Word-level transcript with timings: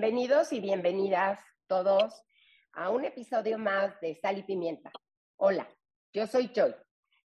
Bienvenidos 0.00 0.50
y 0.54 0.60
bienvenidas 0.60 1.38
todos 1.66 2.22
a 2.72 2.88
un 2.88 3.04
episodio 3.04 3.58
más 3.58 4.00
de 4.00 4.14
Sal 4.14 4.38
y 4.38 4.42
Pimienta. 4.44 4.90
Hola, 5.36 5.68
yo 6.14 6.26
soy 6.26 6.50
Joy 6.54 6.74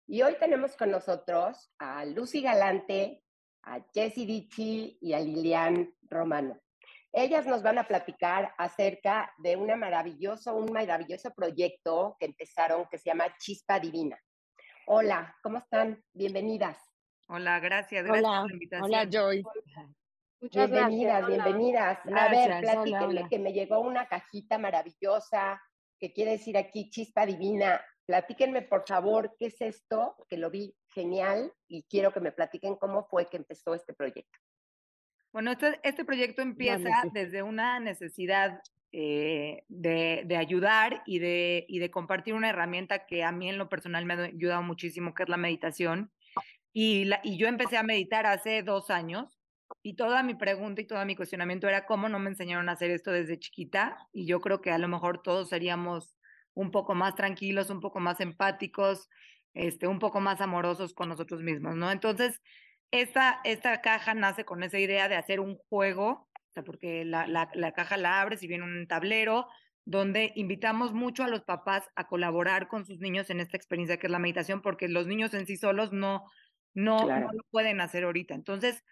y 0.08 0.22
hoy 0.24 0.36
tenemos 0.42 0.76
con 0.76 0.92
nosotros 0.92 1.72
a 1.80 2.04
Lucy 2.04 2.42
Galante, 2.42 3.24
a 3.64 3.80
Jessie 3.94 4.26
Dichi 4.26 4.98
y 5.00 5.14
a 5.14 5.22
Lilian 5.22 5.90
Romano. 6.10 6.60
Ellas 7.14 7.46
nos 7.46 7.64
van 7.64 7.78
a 7.78 7.88
platicar 7.88 8.54
acerca 8.58 9.34
de 9.38 9.56
una 9.56 9.78
maravilloso, 9.78 10.54
un 10.54 10.74
maravilloso 10.74 11.34
proyecto 11.34 12.18
que 12.20 12.26
empezaron 12.26 12.88
que 12.92 12.98
se 12.98 13.10
llama 13.10 13.34
Chispa 13.40 13.80
Divina. 13.80 14.20
Hola, 14.88 15.34
¿cómo 15.42 15.60
están? 15.60 16.04
Bienvenidas. 16.12 16.78
Hola, 17.30 17.62
gracias, 17.62 18.04
gracias 18.04 18.26
hola, 18.26 18.42
por 18.42 18.50
la 18.50 18.54
invitación. 18.54 18.84
Hola, 18.84 19.10
Joy. 19.10 19.44
Muchas 20.42 20.70
bienvenidas, 20.70 21.28
bienvenidas. 21.28 22.00
a 22.14 22.30
ver, 22.30 22.62
platíquenme 22.62 22.98
hola, 22.98 23.22
hola. 23.22 23.30
que 23.30 23.40
me 23.40 23.54
llegó 23.54 23.80
una 23.80 24.08
cajita 24.08 24.58
maravillosa 24.58 25.62
que 26.00 26.14
quiere 26.14 26.32
decir 26.32 26.58
aquí 26.58 26.90
Chispa 26.90 27.26
Divina. 27.26 27.82
Platíquenme, 28.06 28.62
por 28.62 28.86
favor, 28.88 29.36
qué 29.40 29.48
es 29.48 29.62
esto, 29.62 30.16
que 30.30 30.38
lo 30.38 30.52
vi 30.52 30.76
genial 30.94 31.52
y 31.68 31.84
quiero 31.84 32.14
que 32.14 32.20
me 32.20 32.32
platiquen 32.32 32.76
cómo 32.76 33.08
fue 33.08 33.28
que 33.28 33.38
empezó 33.38 33.74
este 33.74 33.94
proyecto. 33.94 34.38
Bueno, 35.32 35.52
este, 35.52 35.80
este 35.84 36.06
proyecto 36.06 36.42
empieza 36.42 37.02
sí. 37.02 37.10
desde 37.14 37.42
una 37.42 37.80
necesidad 37.80 38.62
eh, 38.92 39.64
de, 39.68 40.24
de 40.26 40.38
ayudar 40.38 41.02
y 41.06 41.20
de, 41.20 41.66
y 41.68 41.80
de 41.80 41.90
compartir 41.90 42.34
una 42.34 42.50
herramienta 42.50 43.06
que 43.06 43.24
a 43.24 43.32
mí 43.32 43.50
en 43.50 43.58
lo 43.58 43.68
personal 43.68 44.06
me 44.06 44.14
ha 44.14 44.24
ayudado 44.26 44.62
muchísimo, 44.62 45.14
que 45.14 45.24
es 45.24 45.30
la 45.30 45.38
meditación. 45.38 46.12
Y, 46.72 47.06
la, 47.06 47.22
y 47.24 47.38
yo 47.38 47.48
empecé 47.48 47.78
a 47.78 47.84
meditar 47.84 48.26
hace 48.26 48.62
dos 48.62 48.90
años 48.90 49.35
y 49.86 49.96
toda 49.96 50.24
mi 50.24 50.34
pregunta 50.34 50.82
y 50.82 50.88
todo 50.88 51.06
mi 51.06 51.16
cuestionamiento 51.16 51.68
era 51.68 51.86
cómo 51.86 52.10
no 52.10 52.18
me 52.18 52.32
enseñaron 52.32 52.70
a 52.70 52.72
hacer 52.72 52.90
esto 52.90 53.12
desde 53.12 53.38
chiquita 53.38 54.08
y 54.12 54.26
yo 54.26 54.42
creo 54.42 54.60
que 54.60 54.72
a 54.72 54.80
lo 54.80 54.88
mejor 54.88 55.22
todos 55.22 55.50
seríamos 55.50 56.18
un 56.56 56.72
poco 56.72 56.96
más 56.96 57.14
tranquilos, 57.14 57.70
un 57.70 57.82
poco 57.82 58.00
más 58.00 58.20
empáticos, 58.20 59.08
este, 59.54 59.88
un 59.88 60.00
poco 60.00 60.22
más 60.22 60.42
amorosos 60.42 60.96
con 60.96 61.10
nosotros 61.10 61.44
mismos, 61.44 61.76
¿no? 61.76 61.92
Entonces, 61.92 62.42
esta, 62.90 63.42
esta 63.44 63.80
caja 63.82 64.16
nace 64.16 64.44
con 64.44 64.64
esa 64.64 64.80
idea 64.80 65.08
de 65.08 65.18
hacer 65.18 65.40
un 65.40 65.58
juego, 65.70 66.08
o 66.34 66.52
sea, 66.56 66.64
porque 66.64 67.06
la, 67.06 67.28
la, 67.28 67.50
la 67.54 67.72
caja 67.74 67.96
la 67.98 68.22
abres 68.22 68.42
y 68.42 68.48
viene 68.48 68.64
un 68.64 68.88
tablero 68.88 69.48
donde 69.86 70.32
invitamos 70.36 70.94
mucho 70.94 71.24
a 71.24 71.28
los 71.28 71.44
papás 71.44 71.92
a 71.96 72.08
colaborar 72.08 72.68
con 72.68 72.86
sus 72.88 72.98
niños 73.00 73.30
en 73.30 73.40
esta 73.40 73.56
experiencia 73.56 73.98
que 73.98 74.08
es 74.08 74.12
la 74.12 74.18
meditación, 74.18 74.64
porque 74.64 74.88
los 74.88 75.06
niños 75.06 75.36
en 75.36 75.46
sí 75.46 75.58
solos 75.58 75.92
no, 75.94 76.24
no, 76.74 76.98
Claro. 77.06 77.28
no 77.28 77.34
lo 77.34 77.44
pueden 77.52 77.82
hacer 77.82 78.04
ahorita. 78.04 78.34
Entonces, 78.34 78.84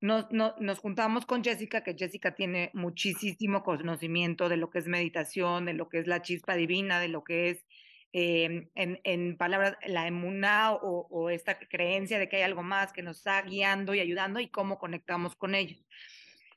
nos, 0.00 0.30
no- 0.30 0.54
nos 0.58 0.78
juntamos 0.78 1.26
con 1.26 1.44
Jessica, 1.44 1.82
que 1.82 1.94
Jessica 1.96 2.34
tiene 2.34 2.70
muchísimo 2.74 3.62
conocimiento 3.62 4.48
de 4.48 4.56
lo 4.56 4.70
que 4.70 4.78
es 4.80 4.86
meditación, 4.88 5.66
de 5.66 5.74
lo 5.74 5.88
que 5.88 5.98
es 5.98 6.06
la 6.06 6.22
chispa 6.22 6.54
divina, 6.56 7.00
de 7.00 7.08
lo 7.08 7.22
que 7.24 7.50
es, 7.50 7.66
eh, 8.12 8.68
en, 8.74 9.00
en 9.04 9.36
palabras, 9.36 9.76
la 9.86 10.06
emuná 10.06 10.72
o, 10.72 11.06
o 11.10 11.30
esta 11.30 11.58
creencia 11.58 12.18
de 12.18 12.28
que 12.28 12.36
hay 12.36 12.42
algo 12.42 12.62
más 12.62 12.92
que 12.92 13.02
nos 13.02 13.18
está 13.18 13.40
guiando 13.42 13.94
y 13.94 14.00
ayudando 14.00 14.40
y 14.40 14.50
cómo 14.50 14.78
conectamos 14.78 15.36
con 15.36 15.54
ellos. 15.54 15.86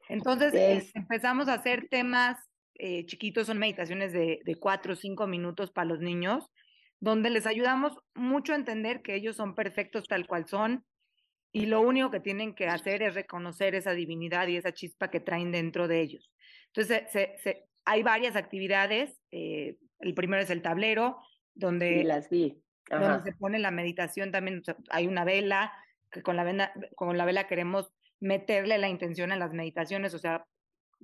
Entonces, 0.10 0.56
eh, 0.56 0.76
Es- 0.78 0.96
empezamos 0.96 1.48
a 1.48 1.56
hacer 1.56 1.88
temas 1.90 2.38
eh, 2.76 3.06
chiquitos, 3.06 3.48
son 3.48 3.60
meditaciones 3.60 4.12
de, 4.14 4.40
de 4.44 4.56
cuatro 4.56 4.94
o 4.94 4.96
cinco 4.96 5.28
minutos 5.28 5.72
para 5.72 5.86
los 5.88 6.00
niños, 6.00 6.50
donde 7.00 7.30
les 7.30 7.46
ayudamos 7.46 7.98
mucho 8.16 8.54
a 8.54 8.56
entender 8.56 9.02
que 9.02 9.16
ellos 9.16 9.36
son 9.36 9.56
perfectos 9.56 10.08
tal 10.08 10.26
cual 10.28 10.48
son 10.48 10.86
y 11.54 11.68
lo 11.68 11.80
único 11.82 12.12
que 12.12 12.20
tienen 12.20 12.54
que 12.56 12.68
hacer 12.68 13.02
es 13.04 13.14
reconocer 13.14 13.76
esa 13.76 13.92
divinidad 13.94 14.48
y 14.48 14.58
esa 14.58 14.74
chispa 14.74 15.10
que 15.10 15.20
traen 15.22 15.52
dentro 15.52 15.88
de 15.88 16.02
ellos. 16.02 16.34
Entonces, 16.68 17.04
se- 17.12 17.36
se- 17.38 17.70
hay 17.86 18.04
varias 18.04 18.36
actividades. 18.36 19.22
eh, 19.32 19.78
el 20.00 20.14
primero 20.16 20.42
es 20.44 20.50
el 20.50 20.62
tablero, 20.62 21.18
donde 21.54 22.00
Sí, 22.00 22.04
las 22.04 22.30
vi. 22.30 22.62
donde 22.90 23.24
se 23.32 23.38
pone 23.38 23.58
la 23.60 23.72
meditación 23.72 24.32
también, 24.32 24.62
hay 24.90 25.08
una 25.08 25.24
vela, 25.24 25.72
que 26.12 26.22
con 26.22 26.36
la, 26.36 26.44
vela, 26.44 26.74
con 26.96 27.18
la 27.18 27.24
vela 27.26 27.48
queremos 27.48 27.94
meterle 28.20 28.78
la 28.78 28.90
intención 28.90 29.32
a 29.32 29.36
las 29.38 29.54
meditaciones, 29.54 30.14
o 30.14 30.20
sea, 30.20 30.46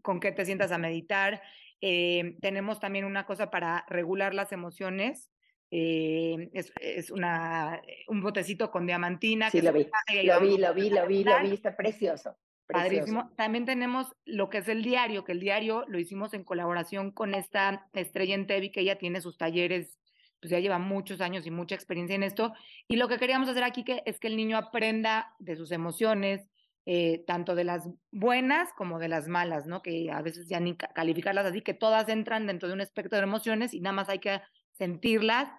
con 0.01 0.19
qué 0.19 0.31
te 0.31 0.45
sientas 0.45 0.71
a 0.71 0.77
meditar. 0.77 1.41
Eh, 1.81 2.35
tenemos 2.41 2.79
también 2.79 3.05
una 3.05 3.25
cosa 3.25 3.49
para 3.49 3.85
regular 3.87 4.33
las 4.33 4.51
emociones, 4.51 5.31
eh, 5.71 6.49
es, 6.53 6.71
es 6.81 7.11
una, 7.11 7.81
un 8.07 8.21
botecito 8.21 8.71
con 8.71 8.85
diamantina. 8.85 9.49
Sí, 9.49 9.59
que 9.59 9.65
lo 9.65 9.73
vi. 9.73 9.87
Lo 10.23 10.39
vi, 10.39 10.57
lo 10.57 10.73
vi, 10.73 10.89
lo 10.89 11.07
vi, 11.07 11.23
lo 11.23 11.31
meditar. 11.31 11.43
vi. 11.43 11.53
Está 11.53 11.75
precioso. 11.75 12.35
precioso. 12.65 12.89
Padrísimo. 12.95 13.31
También 13.35 13.65
tenemos 13.65 14.07
lo 14.25 14.49
que 14.49 14.59
es 14.59 14.67
el 14.67 14.83
diario, 14.83 15.23
que 15.23 15.31
el 15.33 15.39
diario 15.39 15.85
lo 15.87 15.99
hicimos 15.99 16.33
en 16.33 16.43
colaboración 16.43 17.11
con 17.11 17.33
esta 17.35 17.87
estrella 17.93 18.35
en 18.35 18.47
Tevi, 18.47 18.71
que 18.71 18.81
ella 18.81 18.97
tiene 18.97 19.21
sus 19.21 19.37
talleres, 19.37 19.99
pues 20.39 20.51
ya 20.51 20.59
lleva 20.59 20.79
muchos 20.79 21.19
años 21.19 21.45
y 21.45 21.51
mucha 21.51 21.75
experiencia 21.75 22.15
en 22.15 22.23
esto. 22.23 22.53
Y 22.87 22.95
lo 22.95 23.07
que 23.07 23.17
queríamos 23.17 23.49
hacer 23.49 23.63
aquí 23.63 23.83
que, 23.83 24.01
es 24.05 24.19
que 24.19 24.27
el 24.27 24.37
niño 24.37 24.57
aprenda 24.57 25.35
de 25.39 25.55
sus 25.55 25.71
emociones, 25.71 26.47
eh, 26.85 27.23
tanto 27.27 27.55
de 27.55 27.65
las 27.65 27.87
buenas 28.11 28.69
como 28.73 28.97
de 28.99 29.09
las 29.09 29.27
malas, 29.27 29.67
¿no? 29.67 29.81
Que 29.81 30.09
a 30.11 30.21
veces 30.21 30.47
ya 30.47 30.59
ni 30.59 30.75
ca- 30.77 30.91
calificarlas 30.95 31.45
así, 31.45 31.61
que 31.61 31.73
todas 31.73 32.07
entran 32.09 32.47
dentro 32.47 32.67
de 32.67 32.73
un 32.73 32.81
espectro 32.81 33.17
de 33.17 33.25
emociones 33.25 33.73
y 33.73 33.81
nada 33.81 33.93
más 33.93 34.09
hay 34.09 34.19
que 34.19 34.41
sentirlas, 34.71 35.49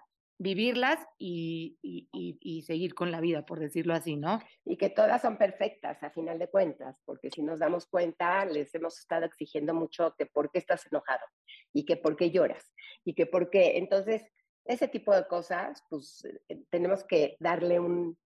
vivirlas 0.41 0.99
y, 1.19 1.77
y, 1.83 2.09
y- 2.11 2.61
seguir 2.63 2.95
con 2.95 3.11
la 3.11 3.21
vida, 3.21 3.45
por 3.45 3.59
decirlo 3.59 3.93
así, 3.93 4.15
¿no? 4.17 4.39
Y 4.65 4.75
que 4.77 4.89
todas 4.89 5.21
son 5.21 5.37
perfectas 5.37 6.01
a 6.01 6.09
final 6.09 6.39
de 6.39 6.49
cuentas, 6.49 6.99
porque 7.05 7.29
si 7.29 7.43
nos 7.43 7.59
damos 7.59 7.85
cuenta, 7.85 8.43
les 8.45 8.73
hemos 8.73 8.97
estado 8.99 9.25
exigiendo 9.25 9.73
mucho 9.73 10.15
que 10.17 10.25
por 10.25 10.51
qué 10.51 10.57
estás 10.59 10.85
enojado 10.91 11.25
y 11.73 11.85
que 11.85 11.95
por 11.97 12.15
qué 12.15 12.31
lloras 12.31 12.73
y 13.05 13.13
que 13.13 13.27
por 13.27 13.49
qué. 13.51 13.77
Entonces, 13.77 14.23
ese 14.65 14.87
tipo 14.87 15.13
de 15.15 15.27
cosas, 15.27 15.83
pues 15.89 16.23
eh, 16.49 16.63
tenemos 16.69 17.03
que 17.03 17.35
darle 17.39 17.79
un, 17.79 18.17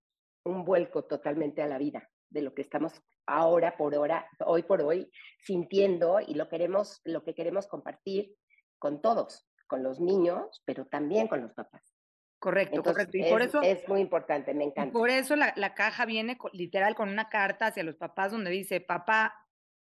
un 0.46 0.64
vuelco 0.64 1.04
totalmente 1.04 1.62
a 1.62 1.68
la 1.68 1.78
vida 1.78 2.09
de 2.30 2.42
lo 2.42 2.54
que 2.54 2.62
estamos 2.62 2.94
ahora 3.28 3.75
por 3.75 3.96
hora, 3.96 4.30
hoy 4.46 4.64
por 4.64 4.81
hoy, 4.81 5.09
sintiendo 5.40 6.20
y 6.20 6.36
lo 6.36 6.48
queremos, 6.48 7.02
lo 7.04 7.24
que 7.24 7.34
queremos 7.34 7.68
compartir 7.68 8.36
con 8.80 9.02
todos, 9.02 9.50
con 9.68 9.84
los 9.84 10.00
niños, 10.00 10.62
pero 10.66 10.86
también 10.86 11.28
con 11.28 11.42
los 11.42 11.54
papás. 11.54 11.94
Correcto, 12.45 12.75
Entonces, 12.75 13.07
correcto. 13.07 13.17
Y 13.17 13.31
por 13.31 13.41
es, 13.41 13.47
eso... 13.47 13.61
es 13.63 13.89
muy 13.89 14.01
importante, 14.01 14.53
me 14.53 14.66
encanta. 14.66 14.94
por 14.94 15.09
eso 15.09 15.35
la, 15.35 15.51
la 15.56 15.73
caja 15.73 16.06
viene 16.06 16.38
literal 16.53 16.94
con 16.94 17.09
una 17.09 17.28
carta 17.28 17.66
hacia 17.66 17.81
los 17.83 17.95
papás 17.95 18.31
donde 18.31 18.51
dice, 18.51 18.81
papá, 18.81 19.33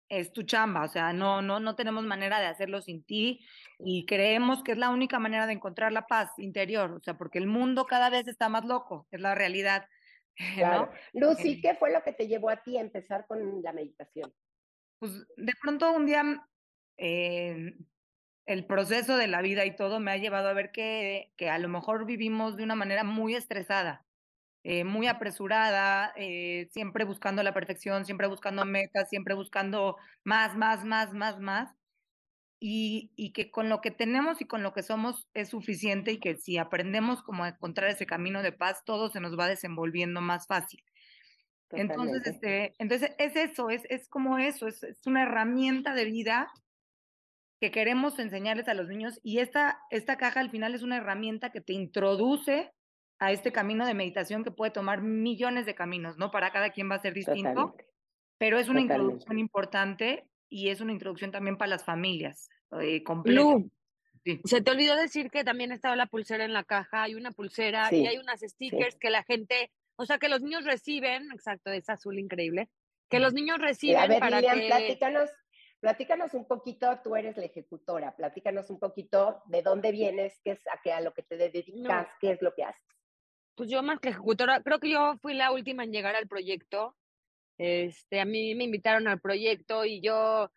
es 0.09 0.33
tu 0.33 0.45
chamba, 0.45 0.85
o 0.85 0.89
sea, 0.89 1.13
no, 1.13 1.43
no, 1.43 1.59
no 1.59 1.75
tenemos 1.75 2.05
manera 2.05 2.39
de 2.39 2.47
hacerlo 2.47 2.81
sin 2.81 3.03
ti 3.03 3.45
y 3.81 4.07
creemos 4.07 4.63
que 4.63 4.71
es 4.71 4.79
la 4.79 4.91
única 4.91 5.19
manera 5.19 5.49
de 5.49 5.55
encontrar 5.55 5.91
la 5.91 6.07
paz 6.07 6.31
interior, 6.39 6.93
o 6.93 7.01
sea, 7.01 7.19
porque 7.19 7.39
el 7.39 7.49
mundo 7.49 7.85
cada 7.87 8.11
vez 8.11 8.29
está 8.29 8.49
más 8.49 8.65
loco, 8.65 9.09
es 9.11 9.21
la 9.21 9.35
realidad, 9.35 9.89
Claro. 10.55 10.93
¿no? 11.15 11.31
Lucy, 11.31 11.55
Eh, 11.55 11.61
¿qué 11.63 11.75
fue 11.75 11.93
lo 11.93 12.05
que 12.05 12.13
te 12.13 12.29
llevó 12.29 12.49
a 12.49 12.63
ti 12.63 12.79
a 12.79 12.81
empezar 12.81 13.27
con 13.27 13.61
la 13.61 13.73
meditación? 13.73 14.33
Pues 15.01 15.27
de 15.37 15.53
pronto 15.61 15.91
un 15.91 16.07
día 16.07 16.23
eh, 16.97 17.75
el 18.47 18.67
proceso 18.67 19.17
de 19.17 19.29
la 19.29 19.43
vida 19.43 19.65
y 19.67 19.77
todo 19.77 20.01
me 20.01 20.13
ha 20.13 20.17
llevado 20.19 20.49
a 20.49 20.53
ver 20.55 20.71
que, 20.73 21.33
que 21.37 21.51
a 21.51 21.59
lo 21.59 21.69
mejor 21.69 22.07
vivimos 22.07 22.57
de 22.57 22.65
una 22.65 22.75
manera 22.77 23.05
muy 23.05 23.35
estresada. 23.35 24.07
eh, 24.65 24.85
muy 24.85 25.07
apresurada, 25.09 26.13
eh, 26.17 26.69
siempre 26.73 27.05
buscando 27.05 27.43
la 27.43 27.55
perfección, 27.55 28.05
siempre 28.05 28.29
buscando 28.29 28.65
metas, 28.65 29.09
siempre 29.09 29.35
buscando 29.35 29.97
más, 30.25 30.57
más, 30.57 30.85
más, 30.85 31.13
más, 31.15 31.41
más. 31.41 31.71
Y, 32.61 33.13
y 33.17 33.33
que 33.33 33.51
con 33.51 33.69
lo 33.69 33.81
que 33.81 33.91
tenemos 33.91 34.41
y 34.41 34.47
con 34.47 34.63
lo 34.63 34.73
que 34.73 34.83
somos 34.85 35.29
es 35.35 35.51
suficiente 35.51 36.13
y 36.13 36.21
que 36.21 36.37
si 36.37 36.59
aprendemos 36.59 37.23
como 37.23 37.45
a 37.45 37.49
encontrar 37.51 37.91
ese 37.91 38.07
camino 38.07 38.43
de 38.43 38.53
paz, 38.53 38.85
todo 38.85 39.11
se 39.11 39.21
nos 39.21 39.39
va 39.39 39.49
desenvolviendo 39.49 40.21
más 40.21 40.47
fácil. 40.47 40.85
Entonces, 41.75 42.23
este, 42.27 42.75
entonces 42.79 43.13
es 43.19 43.35
eso, 43.37 43.71
es, 43.71 43.83
es 43.91 44.09
como 44.09 44.39
eso, 44.39 44.69
es, 44.69 44.83
es 44.83 45.07
una 45.07 45.23
herramienta 45.23 45.95
de 45.95 46.05
vida 46.07 46.51
que 47.63 47.71
queremos 47.71 48.19
enseñarles 48.19 48.67
a 48.67 48.75
los 48.75 48.89
niños 48.89 49.21
y 49.23 49.39
esta, 49.39 49.79
esta 49.91 50.17
caja 50.17 50.41
al 50.41 50.51
final 50.51 50.75
es 50.75 50.83
una 50.83 50.97
herramienta 50.97 51.53
que 51.53 51.61
te 51.61 51.73
introduce 51.73 52.73
a 53.21 53.31
este 53.31 53.53
camino 53.53 53.87
de 53.87 53.95
meditación 53.95 54.43
que 54.43 54.51
puede 54.51 54.73
tomar 54.73 55.01
millones 55.01 55.65
de 55.65 55.77
caminos, 55.77 56.19
¿no? 56.19 56.33
Para 56.33 56.51
cada 56.51 56.71
quien 56.71 56.91
va 56.91 56.97
a 56.97 57.01
ser 57.03 57.15
distinto, 57.15 57.51
Totalmente. 57.55 57.87
pero 58.37 58.59
es 58.59 58.69
una 58.69 58.81
Totalmente. 58.81 59.03
introducción 59.05 59.39
importante 59.39 60.29
y 60.49 60.71
es 60.71 60.81
una 60.81 60.91
introducción 60.91 61.31
también 61.31 61.57
para 61.57 61.69
las 61.71 61.85
familias, 61.85 62.49
eh, 62.81 63.05
completa. 63.05 63.41
Lu, 63.41 63.71
Sí. 64.25 64.41
se 64.45 64.61
te 64.61 64.71
olvidó 64.73 64.97
decir 64.97 65.31
que 65.31 65.45
también 65.45 65.71
estaba 65.71 65.95
la 65.95 66.07
pulsera 66.07 66.45
en 66.45 66.53
la 66.53 66.65
caja, 66.65 67.05
hay 67.05 67.15
una 67.15 67.31
pulsera 67.31 67.89
y 67.93 68.09
hay 68.09 68.19
unas 68.19 68.41
stickers 68.41 68.97
que 68.99 69.11
la 69.11 69.23
gente, 69.23 69.71
o 69.95 70.05
sea, 70.05 70.19
que 70.19 70.29
los 70.29 70.43
niños 70.43 70.65
reciben, 70.65 71.31
exacto, 71.33 71.71
es 71.71 71.89
azul 71.89 72.19
increíble, 72.19 72.69
que 73.09 73.21
los 73.21 73.35
niños 73.35 73.59
Sí, 73.59 73.63
a 73.63 73.67
reciben 73.67 74.09
ver, 74.09 74.19
para 74.21 74.41
Lilian, 74.41 74.61
que... 74.61 74.67
platícanos, 74.67 75.31
platícanos 75.83 76.33
un 76.35 76.47
poquito, 76.47 76.87
tú 77.03 77.17
eres 77.17 77.37
la 77.37 77.45
ejecutora, 77.45 78.15
platícanos 78.15 78.71
un 78.71 78.79
poquito 78.79 79.43
de 79.47 79.63
dónde 79.63 79.91
vienes, 79.91 80.39
qué 80.45 80.53
es 80.53 80.61
a, 80.69 80.81
qué, 80.81 80.93
a 80.93 81.01
lo 81.01 81.13
que 81.13 81.25
te 81.25 81.37
dedicas, 81.37 82.07
qué 82.21 82.31
es 82.31 82.41
lo 82.41 82.55
que 82.55 82.63
haces. 82.63 82.81
Pues 83.57 83.69
yo 83.69 83.83
más 83.83 83.99
que 83.99 84.11
ejecutora, 84.11 84.63
creo 84.63 84.79
que 84.79 84.91
yo 84.91 85.17
fui 85.21 85.35
la 85.35 85.51
última 85.51 85.83
en 85.83 85.91
llegar 85.91 86.15
al 86.15 86.29
proyecto. 86.29 86.97
Este, 87.59 88.21
a 88.21 88.25
mí 88.25 88.55
me 88.55 88.63
invitaron 88.63 89.09
al 89.09 89.21
proyecto 89.21 89.85
y 89.85 90.01
yo 90.01 90.53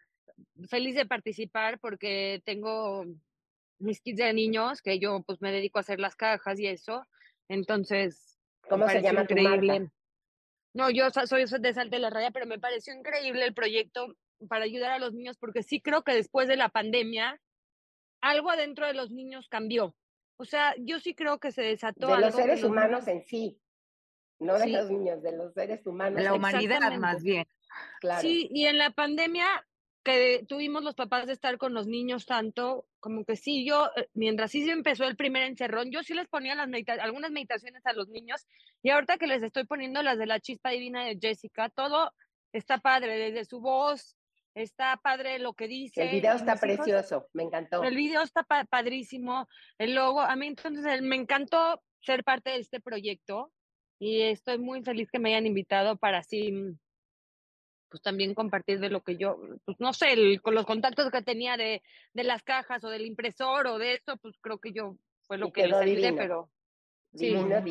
feliz 0.70 0.94
de 0.94 1.08
participar 1.08 1.80
porque 1.80 2.44
tengo 2.46 3.04
mis 3.80 4.02
kits 4.02 4.20
de 4.20 4.32
niños 4.32 4.84
que 4.84 5.00
yo 5.00 5.24
pues 5.24 5.42
me 5.42 5.52
dedico 5.52 5.80
a 5.80 5.82
hacer 5.82 6.00
las 6.00 6.16
cajas 6.16 6.60
y 6.60 6.68
eso. 6.68 7.04
Entonces, 7.50 8.38
¿cómo 8.70 8.88
se 8.88 9.02
llama 9.02 9.24
increíble. 9.24 9.90
No, 10.76 10.92
yo 10.92 11.10
soy 11.10 11.46
de 11.46 11.74
Salte 11.74 11.96
de 11.96 12.00
la 12.00 12.12
Raya, 12.12 12.30
pero 12.30 12.46
me 12.46 12.60
pareció 12.60 12.94
increíble 12.94 13.44
el 13.44 13.56
proyecto 13.56 14.16
para 14.48 14.66
ayudar 14.66 14.92
a 14.92 15.00
los 15.00 15.14
niños 15.14 15.38
porque 15.38 15.64
sí 15.64 15.82
creo 15.82 16.04
que 16.04 16.14
después 16.14 16.48
de 16.48 16.58
la 16.58 16.70
pandemia 16.70 17.40
algo 18.22 18.50
adentro 18.50 18.88
de 18.88 18.94
los 18.94 19.12
niños 19.12 19.48
cambió. 19.50 19.96
O 20.38 20.46
sea, 20.46 20.76
yo 20.80 21.00
sí 21.00 21.14
creo 21.14 21.40
que 21.40 21.52
se 21.52 21.62
desató. 21.62 22.08
De 22.08 22.20
los 22.20 22.36
seres 22.36 22.64
humanos 22.64 23.08
en 23.08 23.24
sí, 23.24 23.62
no 24.40 24.58
de 24.58 24.68
los 24.68 24.90
niños, 24.90 25.22
de 25.22 25.32
los 25.32 25.54
seres 25.54 25.86
humanos. 25.86 26.18
De 26.18 26.24
la 26.24 26.34
humanidad 26.34 26.92
más 26.98 27.24
bien. 27.24 27.48
Claro. 28.02 28.22
Sí, 28.22 28.50
y 28.52 28.66
en 28.66 28.78
la 28.78 28.92
pandemia 28.92 29.46
que 30.04 30.46
tuvimos 30.48 30.84
los 30.84 30.94
papás 30.94 31.26
de 31.26 31.34
estar 31.34 31.58
con 31.58 31.74
los 31.74 31.88
niños 31.88 32.28
tanto, 32.28 32.86
como 33.00 33.26
que 33.26 33.36
sí, 33.36 33.66
yo, 33.66 33.90
eh, 33.96 34.08
mientras 34.14 34.52
sí 34.52 34.64
se 34.64 34.72
empezó 34.72 35.06
el 35.06 35.16
primer 35.16 35.44
encerrón, 35.44 35.90
yo 35.90 36.04
sí 36.04 36.14
les 36.14 36.28
ponía 36.28 36.54
las 36.54 36.70
algunas 37.00 37.32
meditaciones 37.32 37.84
a 37.86 37.94
los 37.94 38.08
niños 38.10 38.46
y 38.84 38.92
ahorita 38.92 39.18
que 39.18 39.26
les 39.26 39.42
estoy 39.42 39.66
poniendo 39.66 40.04
las 40.04 40.20
de 40.20 40.28
la 40.28 40.40
chispa 40.40 40.70
divina 40.70 41.04
de 41.04 41.18
Jessica, 41.20 41.70
todo 41.70 42.14
está 42.54 42.78
padre, 42.78 43.18
desde 43.18 43.46
su 43.46 43.60
voz, 43.60 44.15
está 44.56 44.98
padre 44.98 45.38
lo 45.40 45.54
que 45.54 45.68
dice. 45.68 46.04
El 46.04 46.12
video 46.12 46.36
está 46.36 46.56
precioso, 46.56 47.28
me 47.34 47.44
encantó. 47.44 47.84
El 47.84 47.96
video 47.96 48.22
está 48.22 48.44
padrísimo, 48.44 49.48
el 49.78 49.94
logo, 49.94 50.22
a 50.22 50.36
mí 50.36 50.48
entonces 50.48 51.02
me 51.02 51.16
encantó 51.16 51.82
ser 52.02 52.24
parte 52.24 52.52
de 52.52 52.60
este 52.60 52.80
proyecto 52.80 53.52
y 54.00 54.22
estoy 54.22 54.58
muy 54.58 54.82
feliz 54.84 55.10
que 55.12 55.20
me 55.20 55.30
hayan 55.30 55.46
invitado 55.46 55.98
para 55.98 56.20
así 56.20 56.52
mm, 56.52 56.78
pues 57.90 58.02
también 58.02 58.34
compartir 58.34 58.80
de 58.80 58.90
lo 58.90 59.02
que 59.02 59.18
yo, 59.18 59.38
pues 59.66 59.80
no 59.80 59.94
sé, 59.94 60.40
con 60.42 60.56
los 60.56 60.66
contactos 60.66 61.12
que 61.12 61.22
tenía 61.22 61.56
de, 61.56 61.82
de, 62.14 62.24
las 62.24 62.44
cajas 62.44 62.84
o 62.84 62.90
del 62.90 63.06
impresor 63.06 63.68
o 63.68 63.78
de 63.78 63.94
esto, 63.94 64.18
pues 64.18 64.36
creo 64.42 64.58
que 64.60 64.74
yo 64.74 64.98
fue 65.28 65.38
lo 65.38 65.52
que 65.52 65.68
les 65.68 65.76
ayudé, 65.76 66.14
pero 66.14 66.50
sí, 67.14 67.28
divino, 67.28 67.64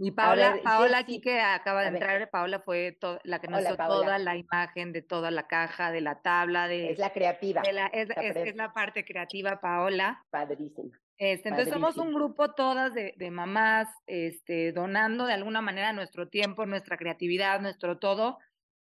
Y 0.00 0.12
Paola, 0.12 0.60
Paola 0.62 0.98
aquí 0.98 1.20
que 1.20 1.40
acaba 1.40 1.82
de 1.82 1.88
entrar, 1.88 2.30
Paola 2.30 2.60
fue 2.60 2.96
la 3.24 3.40
que 3.40 3.48
nos 3.48 3.62
hizo 3.62 3.76
toda 3.76 4.18
la 4.18 4.36
imagen 4.36 4.92
de 4.92 5.02
toda 5.02 5.32
la 5.32 5.48
caja, 5.48 5.90
de 5.90 6.00
la 6.00 6.22
tabla, 6.22 6.68
de... 6.68 6.92
Es 6.92 6.98
la 6.98 7.12
creativa. 7.12 7.62
es, 7.92 8.08
es, 8.16 8.54
la 8.54 8.72
parte 8.72 9.04
creativa, 9.04 9.60
Paola. 9.60 10.24
Padrísima. 10.30 10.96
Este, 11.18 11.48
entonces 11.48 11.74
somos 11.74 11.96
un 11.96 12.14
grupo 12.14 12.54
todas 12.54 12.94
de, 12.94 13.12
de, 13.16 13.30
mamás, 13.32 13.88
este, 14.06 14.70
donando 14.70 15.26
de 15.26 15.32
alguna 15.32 15.60
manera 15.60 15.92
nuestro 15.92 16.28
tiempo, 16.28 16.64
nuestra 16.64 16.96
creatividad, 16.96 17.60
nuestro 17.60 17.98
todo, 17.98 18.38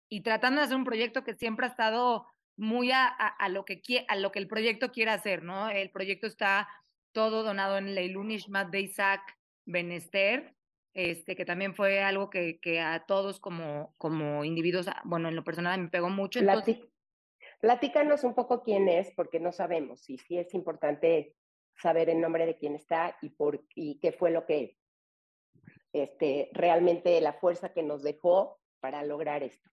y 0.08 0.20
tratando 0.20 0.60
de 0.60 0.66
hacer 0.66 0.76
un 0.76 0.84
proyecto 0.84 1.24
que 1.24 1.34
siempre 1.34 1.66
ha 1.66 1.70
estado 1.70 2.24
muy 2.56 2.92
a, 2.92 3.06
a, 3.06 3.48
lo, 3.48 3.64
que 3.64 3.82
a 4.06 4.14
lo 4.14 4.30
que 4.30 4.38
el 4.38 4.46
proyecto 4.46 4.92
quiere 4.92 5.10
hacer, 5.10 5.42
¿no? 5.42 5.70
El 5.70 5.90
proyecto 5.90 6.28
está 6.28 6.68
todo 7.10 7.42
donado 7.42 7.78
en 7.78 7.96
Leilun 7.96 8.30
Ishmat 8.30 8.70
de 8.70 8.80
Isaac 8.82 9.22
Benester, 9.66 10.54
este, 10.94 11.36
que 11.36 11.44
también 11.44 11.74
fue 11.74 12.02
algo 12.02 12.30
que, 12.30 12.58
que 12.60 12.80
a 12.80 13.04
todos 13.06 13.40
como, 13.40 13.94
como 13.98 14.44
individuos, 14.44 14.88
ah, 14.88 15.00
bueno, 15.04 15.28
en 15.28 15.36
lo 15.36 15.44
personal 15.44 15.80
me 15.80 15.88
pegó 15.88 16.08
mucho. 16.10 16.38
Entonces... 16.38 16.78
Platícanos 17.60 18.24
un 18.24 18.34
poco 18.34 18.62
quién 18.62 18.88
es, 18.88 19.12
porque 19.14 19.38
no 19.38 19.52
sabemos, 19.52 20.08
y 20.08 20.16
sí 20.16 20.38
es 20.38 20.54
importante 20.54 21.36
saber 21.76 22.08
el 22.08 22.20
nombre 22.20 22.46
de 22.46 22.56
quién 22.56 22.74
está 22.74 23.16
y, 23.20 23.30
por, 23.30 23.66
y 23.74 23.98
qué 24.00 24.12
fue 24.12 24.30
lo 24.30 24.46
que, 24.46 24.78
este, 25.92 26.50
realmente 26.52 27.20
la 27.20 27.34
fuerza 27.34 27.72
que 27.72 27.82
nos 27.82 28.02
dejó 28.02 28.60
para 28.80 29.02
lograr 29.04 29.42
esto. 29.42 29.68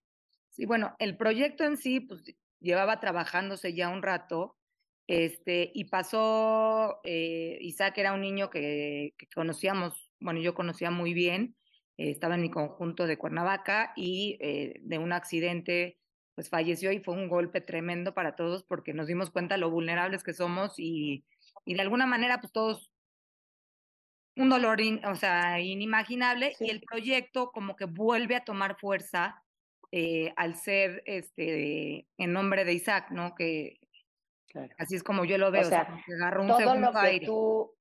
Sí, 0.50 0.66
bueno, 0.66 0.94
el 0.98 1.16
proyecto 1.16 1.64
en 1.64 1.76
sí, 1.76 2.00
pues 2.00 2.22
llevaba 2.60 3.00
trabajándose 3.00 3.74
ya 3.74 3.88
un 3.88 4.02
rato, 4.02 4.58
este, 5.06 5.70
y 5.72 5.84
pasó, 5.84 7.00
eh, 7.04 7.56
Isaac 7.62 7.96
era 7.96 8.12
un 8.12 8.20
niño 8.20 8.50
que, 8.50 9.14
conocíamos, 9.34 10.07
bueno, 10.20 10.40
yo 10.40 10.54
conocía 10.54 10.90
muy 10.90 11.14
bien, 11.14 11.56
eh, 11.96 12.10
estaba 12.10 12.34
en 12.36 12.42
mi 12.42 12.50
conjunto 12.50 13.06
de 13.06 13.18
Cuernavaca 13.18 13.92
y 13.96 14.38
eh, 14.40 14.80
de 14.82 14.98
un 14.98 15.12
accidente, 15.12 15.98
pues 16.34 16.48
falleció 16.48 16.92
y 16.92 17.00
fue 17.00 17.14
un 17.14 17.28
golpe 17.28 17.60
tremendo 17.60 18.14
para 18.14 18.36
todos 18.36 18.64
porque 18.64 18.94
nos 18.94 19.06
dimos 19.06 19.30
cuenta 19.30 19.56
lo 19.56 19.70
vulnerables 19.70 20.22
que 20.22 20.34
somos 20.34 20.78
y, 20.78 21.24
y 21.64 21.74
de 21.74 21.80
alguna 21.80 22.06
manera, 22.06 22.40
pues 22.40 22.52
todos 22.52 22.90
un 24.38 24.48
dolor, 24.48 24.78
o 25.04 25.16
sea, 25.16 25.60
inimaginable 25.60 26.54
y 26.60 26.70
el 26.70 26.80
proyecto 26.80 27.50
como 27.50 27.74
que 27.74 27.86
vuelve 27.86 28.36
a 28.36 28.44
tomar 28.44 28.78
fuerza 28.78 29.42
eh, 29.90 30.32
al 30.36 30.54
ser 30.54 31.02
este 31.06 32.06
en 32.16 32.32
nombre 32.32 32.64
de 32.64 32.72
Isaac, 32.72 33.10
¿no? 33.10 33.34
Que 33.34 33.80
así 34.78 34.94
es 34.94 35.02
como 35.02 35.24
yo 35.24 35.38
lo 35.38 35.50
veo, 35.50 35.62
o 35.62 35.64
sea, 35.64 35.88
un 36.38 36.46
todo 36.46 36.76
lo 36.76 36.92
que 36.92 37.20
Tú, 37.24 37.74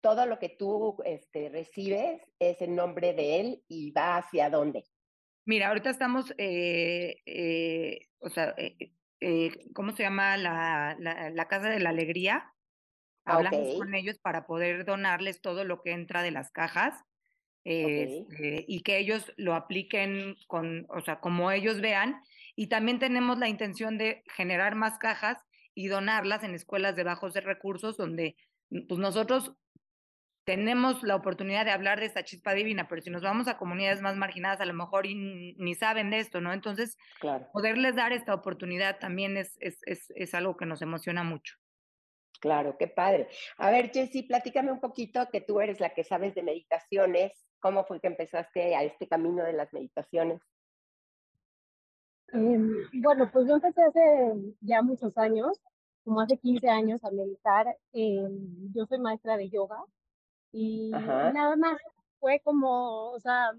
todo 0.00 0.26
lo 0.26 0.38
que 0.38 0.48
tú 0.48 0.96
este, 1.04 1.48
recibes 1.48 2.20
es 2.38 2.60
en 2.60 2.76
nombre 2.76 3.14
de 3.14 3.40
él 3.40 3.62
y 3.68 3.90
va 3.92 4.16
hacia 4.16 4.50
dónde. 4.50 4.84
Mira, 5.44 5.68
ahorita 5.68 5.90
estamos, 5.90 6.34
eh, 6.36 7.16
eh, 7.24 8.08
o 8.18 8.28
sea, 8.28 8.54
¿cómo 9.74 9.92
se 9.92 10.02
llama 10.02 10.36
la, 10.36 10.96
la, 10.98 11.48
Casa 11.48 11.70
de 11.70 11.80
la 11.80 11.90
Alegría? 11.90 12.52
Hablamos 13.24 13.76
con 13.76 13.94
ellos 13.94 14.18
para 14.18 14.46
poder 14.46 14.84
donarles 14.84 15.40
todo 15.40 15.64
lo 15.64 15.82
que 15.82 15.92
entra 15.92 16.22
de 16.22 16.30
las 16.30 16.50
cajas 16.50 16.94
este, 17.64 18.64
y 18.66 18.80
que 18.80 18.98
ellos 18.98 19.30
lo 19.36 19.54
apliquen 19.54 20.36
con, 20.46 20.86
o 20.88 21.00
sea, 21.02 21.20
como 21.20 21.50
ellos 21.50 21.80
vean. 21.80 22.22
Y 22.56 22.68
también 22.68 22.98
tenemos 22.98 23.38
la 23.38 23.48
intención 23.48 23.98
de 23.98 24.22
generar 24.34 24.74
más 24.74 24.98
cajas 24.98 25.38
y 25.74 25.88
donarlas 25.88 26.44
en 26.44 26.54
escuelas 26.54 26.96
de 26.96 27.04
bajos 27.04 27.34
de 27.34 27.40
recursos 27.40 27.96
donde 27.96 28.36
pues 28.88 28.98
nosotros 28.98 29.52
tenemos 30.48 31.02
la 31.02 31.14
oportunidad 31.14 31.66
de 31.66 31.72
hablar 31.72 32.00
de 32.00 32.06
esta 32.06 32.24
chispa 32.24 32.54
divina, 32.54 32.88
pero 32.88 33.02
si 33.02 33.10
nos 33.10 33.20
vamos 33.20 33.48
a 33.48 33.58
comunidades 33.58 34.00
más 34.00 34.16
marginadas, 34.16 34.62
a 34.62 34.64
lo 34.64 34.72
mejor 34.72 35.04
ni 35.04 35.74
saben 35.74 36.08
de 36.08 36.20
esto, 36.20 36.40
¿no? 36.40 36.54
Entonces, 36.54 36.96
poderles 37.52 37.96
dar 37.96 38.14
esta 38.14 38.32
oportunidad 38.32 38.98
también 38.98 39.36
es, 39.36 39.58
es, 39.60 39.78
es, 39.84 40.10
es 40.16 40.32
algo 40.32 40.56
que 40.56 40.64
nos 40.64 40.80
emociona 40.80 41.22
mucho. 41.22 41.56
Claro, 42.40 42.78
qué 42.78 42.88
padre. 42.88 43.28
A 43.58 43.70
ver, 43.70 43.90
Jessy, 43.92 44.22
platícame 44.22 44.72
un 44.72 44.80
poquito 44.80 45.28
que 45.30 45.42
tú 45.42 45.60
eres 45.60 45.80
la 45.80 45.90
que 45.90 46.02
sabes 46.02 46.34
de 46.34 46.42
meditaciones. 46.42 47.32
¿Cómo 47.60 47.84
fue 47.84 48.00
que 48.00 48.06
empezaste 48.06 48.74
a 48.74 48.84
este 48.84 49.06
camino 49.06 49.44
de 49.44 49.52
las 49.52 49.70
meditaciones? 49.74 50.40
Em, 52.32 52.72
bueno, 53.02 53.28
pues 53.30 53.46
yo 53.46 53.56
empecé 53.56 53.82
hace 53.82 54.54
ya 54.62 54.80
muchos 54.80 55.14
años, 55.18 55.60
como 56.04 56.22
hace 56.22 56.38
15 56.38 56.70
años, 56.70 57.04
a 57.04 57.10
meditar. 57.10 57.66
Em, 57.92 58.72
yo 58.72 58.86
soy 58.86 58.98
maestra 58.98 59.36
de 59.36 59.50
yoga 59.50 59.84
y 60.52 60.90
nada 61.32 61.56
más 61.56 61.80
fue 62.20 62.40
como, 62.44 63.10
o 63.12 63.20
sea, 63.20 63.52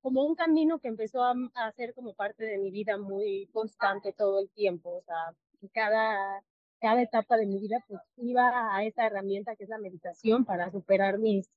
como 0.00 0.24
un 0.24 0.34
camino 0.34 0.78
que 0.78 0.88
empezó 0.88 1.22
a, 1.24 1.34
a 1.54 1.72
ser 1.72 1.94
como 1.94 2.14
parte 2.14 2.44
de 2.44 2.58
mi 2.58 2.70
vida 2.70 2.98
muy 2.98 3.48
constante 3.52 4.12
todo 4.12 4.40
el 4.40 4.50
tiempo. 4.50 4.96
O 4.98 5.02
sea, 5.02 5.34
cada 5.72 6.42
cada 6.80 7.02
etapa 7.02 7.36
de 7.36 7.46
mi 7.46 7.60
vida, 7.60 7.84
pues 7.86 8.00
iba 8.16 8.74
a 8.74 8.84
esa 8.84 9.06
herramienta 9.06 9.54
que 9.54 9.64
es 9.64 9.68
la 9.68 9.78
meditación 9.78 10.44
para 10.44 10.70
superar 10.70 11.18
mis, 11.18 11.50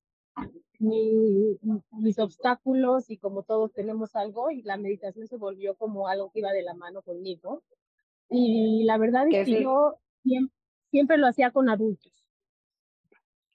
mis, 0.80 1.60
mis 1.92 2.20
obstáculos 2.20 3.10
y 3.10 3.18
como 3.18 3.44
todos 3.44 3.72
tenemos 3.74 4.15
algo 4.15 4.51
y 4.51 4.62
la 4.63 4.77
meditación 4.77 5.27
se 5.27 5.38
volvió 5.38 5.75
como 5.75 6.08
algo 6.08 6.30
que 6.32 6.39
iba 6.39 6.51
de 6.51 6.63
la 6.63 6.74
mano 6.74 7.01
conmigo. 7.01 7.63
Y 8.30 8.84
la 8.86 8.98
verdad 8.98 9.27
es 9.30 9.46
que 9.46 9.62
yo 9.63 9.96
siempre, 10.24 10.56
siempre 10.92 11.18
lo 11.18 11.27
hacía 11.27 11.51
con 11.51 11.70
adultos. 11.70 12.23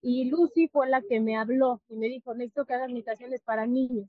Y 0.01 0.31
Lucy 0.31 0.69
fue 0.69 0.89
la 0.89 1.03
que 1.03 1.21
me 1.21 1.37
habló 1.37 1.81
y 1.89 1.97
me 1.97 2.07
dijo, 2.07 2.35
necesito 2.35 2.65
que 2.65 2.75
hagas 2.75 2.89
meditaciones 2.89 3.43
para 3.43 3.67
niños. 3.67 4.09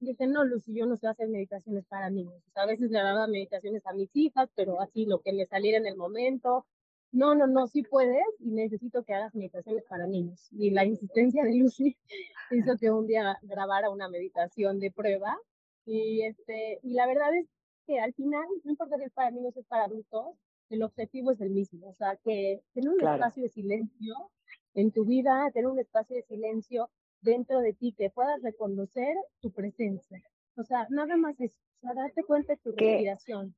Y 0.00 0.06
dije, 0.06 0.26
no, 0.26 0.44
Lucy, 0.44 0.74
yo 0.74 0.86
no 0.86 0.96
sé 0.96 1.06
hacer 1.06 1.28
meditaciones 1.28 1.86
para 1.86 2.10
niños. 2.10 2.42
a 2.54 2.66
veces 2.66 2.90
le 2.90 2.98
daba 2.98 3.26
meditaciones 3.26 3.86
a 3.86 3.94
mis 3.94 4.14
hijas, 4.14 4.50
pero 4.54 4.80
así 4.80 5.06
lo 5.06 5.20
que 5.20 5.32
me 5.32 5.46
saliera 5.46 5.78
en 5.78 5.86
el 5.86 5.96
momento, 5.96 6.66
no, 7.14 7.34
no, 7.34 7.46
no, 7.46 7.68
sí 7.68 7.82
puedes 7.84 8.24
y 8.40 8.50
necesito 8.50 9.04
que 9.04 9.14
hagas 9.14 9.34
meditaciones 9.34 9.84
para 9.84 10.06
niños. 10.06 10.48
Y 10.52 10.70
la 10.70 10.84
insistencia 10.84 11.44
de 11.44 11.54
Lucy 11.54 11.96
hizo 12.50 12.76
que 12.76 12.90
un 12.90 13.06
día 13.06 13.38
grabara 13.42 13.88
una 13.90 14.08
meditación 14.08 14.80
de 14.80 14.90
prueba. 14.90 15.38
Y, 15.86 16.22
este, 16.22 16.80
y 16.82 16.94
la 16.94 17.06
verdad 17.06 17.34
es 17.36 17.46
que 17.86 18.00
al 18.00 18.14
final, 18.14 18.44
no 18.64 18.70
importa 18.72 18.96
si 18.98 19.04
es 19.04 19.12
para 19.12 19.30
niños 19.30 19.56
o 19.56 19.60
es 19.60 19.66
para 19.66 19.84
adultos, 19.84 20.36
el 20.70 20.82
objetivo 20.82 21.30
es 21.30 21.40
el 21.40 21.50
mismo. 21.50 21.88
O 21.88 21.94
sea, 21.94 22.16
que 22.16 22.62
tener 22.72 22.90
un 22.90 23.00
espacio 23.00 23.44
de 23.44 23.48
silencio 23.48 24.30
en 24.74 24.92
tu 24.92 25.04
vida, 25.04 25.50
tener 25.52 25.68
un 25.68 25.78
espacio 25.78 26.16
de 26.16 26.22
silencio 26.22 26.90
dentro 27.20 27.60
de 27.60 27.72
ti, 27.72 27.94
que 27.96 28.10
puedas 28.10 28.42
reconocer 28.42 29.16
tu 29.40 29.50
presencia. 29.52 30.22
O 30.56 30.64
sea, 30.64 30.86
nada 30.90 31.16
más 31.16 31.40
eso. 31.40 31.56
O 31.78 31.86
sea, 31.86 31.94
darte 31.94 32.22
cuenta 32.24 32.52
de 32.54 32.58
tu 32.58 32.70
respiración. 32.72 33.54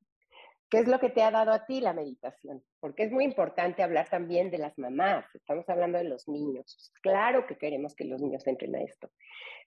¿Qué 0.69 0.79
es 0.79 0.89
lo 0.89 0.99
que 0.99 1.11
te 1.11 1.23
ha 1.23 1.31
dado 1.31 1.53
a 1.53 1.65
ti 1.65 1.81
la 1.81 1.93
meditación? 1.93 2.61
Porque 2.81 3.05
es 3.05 3.13
muy 3.13 3.25
importante 3.25 3.85
hablar 3.85 4.09
también 4.09 4.51
de 4.51 4.59
las 4.59 4.77
mamás, 4.79 5.25
estamos 5.33 5.69
hablando 5.69 5.99
de 5.99 6.05
los 6.05 6.27
niños. 6.27 6.93
Claro 7.03 7.47
que 7.47 7.57
queremos 7.57 7.95
que 7.95 8.05
los 8.05 8.21
niños 8.21 8.45
entren 8.49 8.75
a 8.75 8.83
esto, 8.83 9.13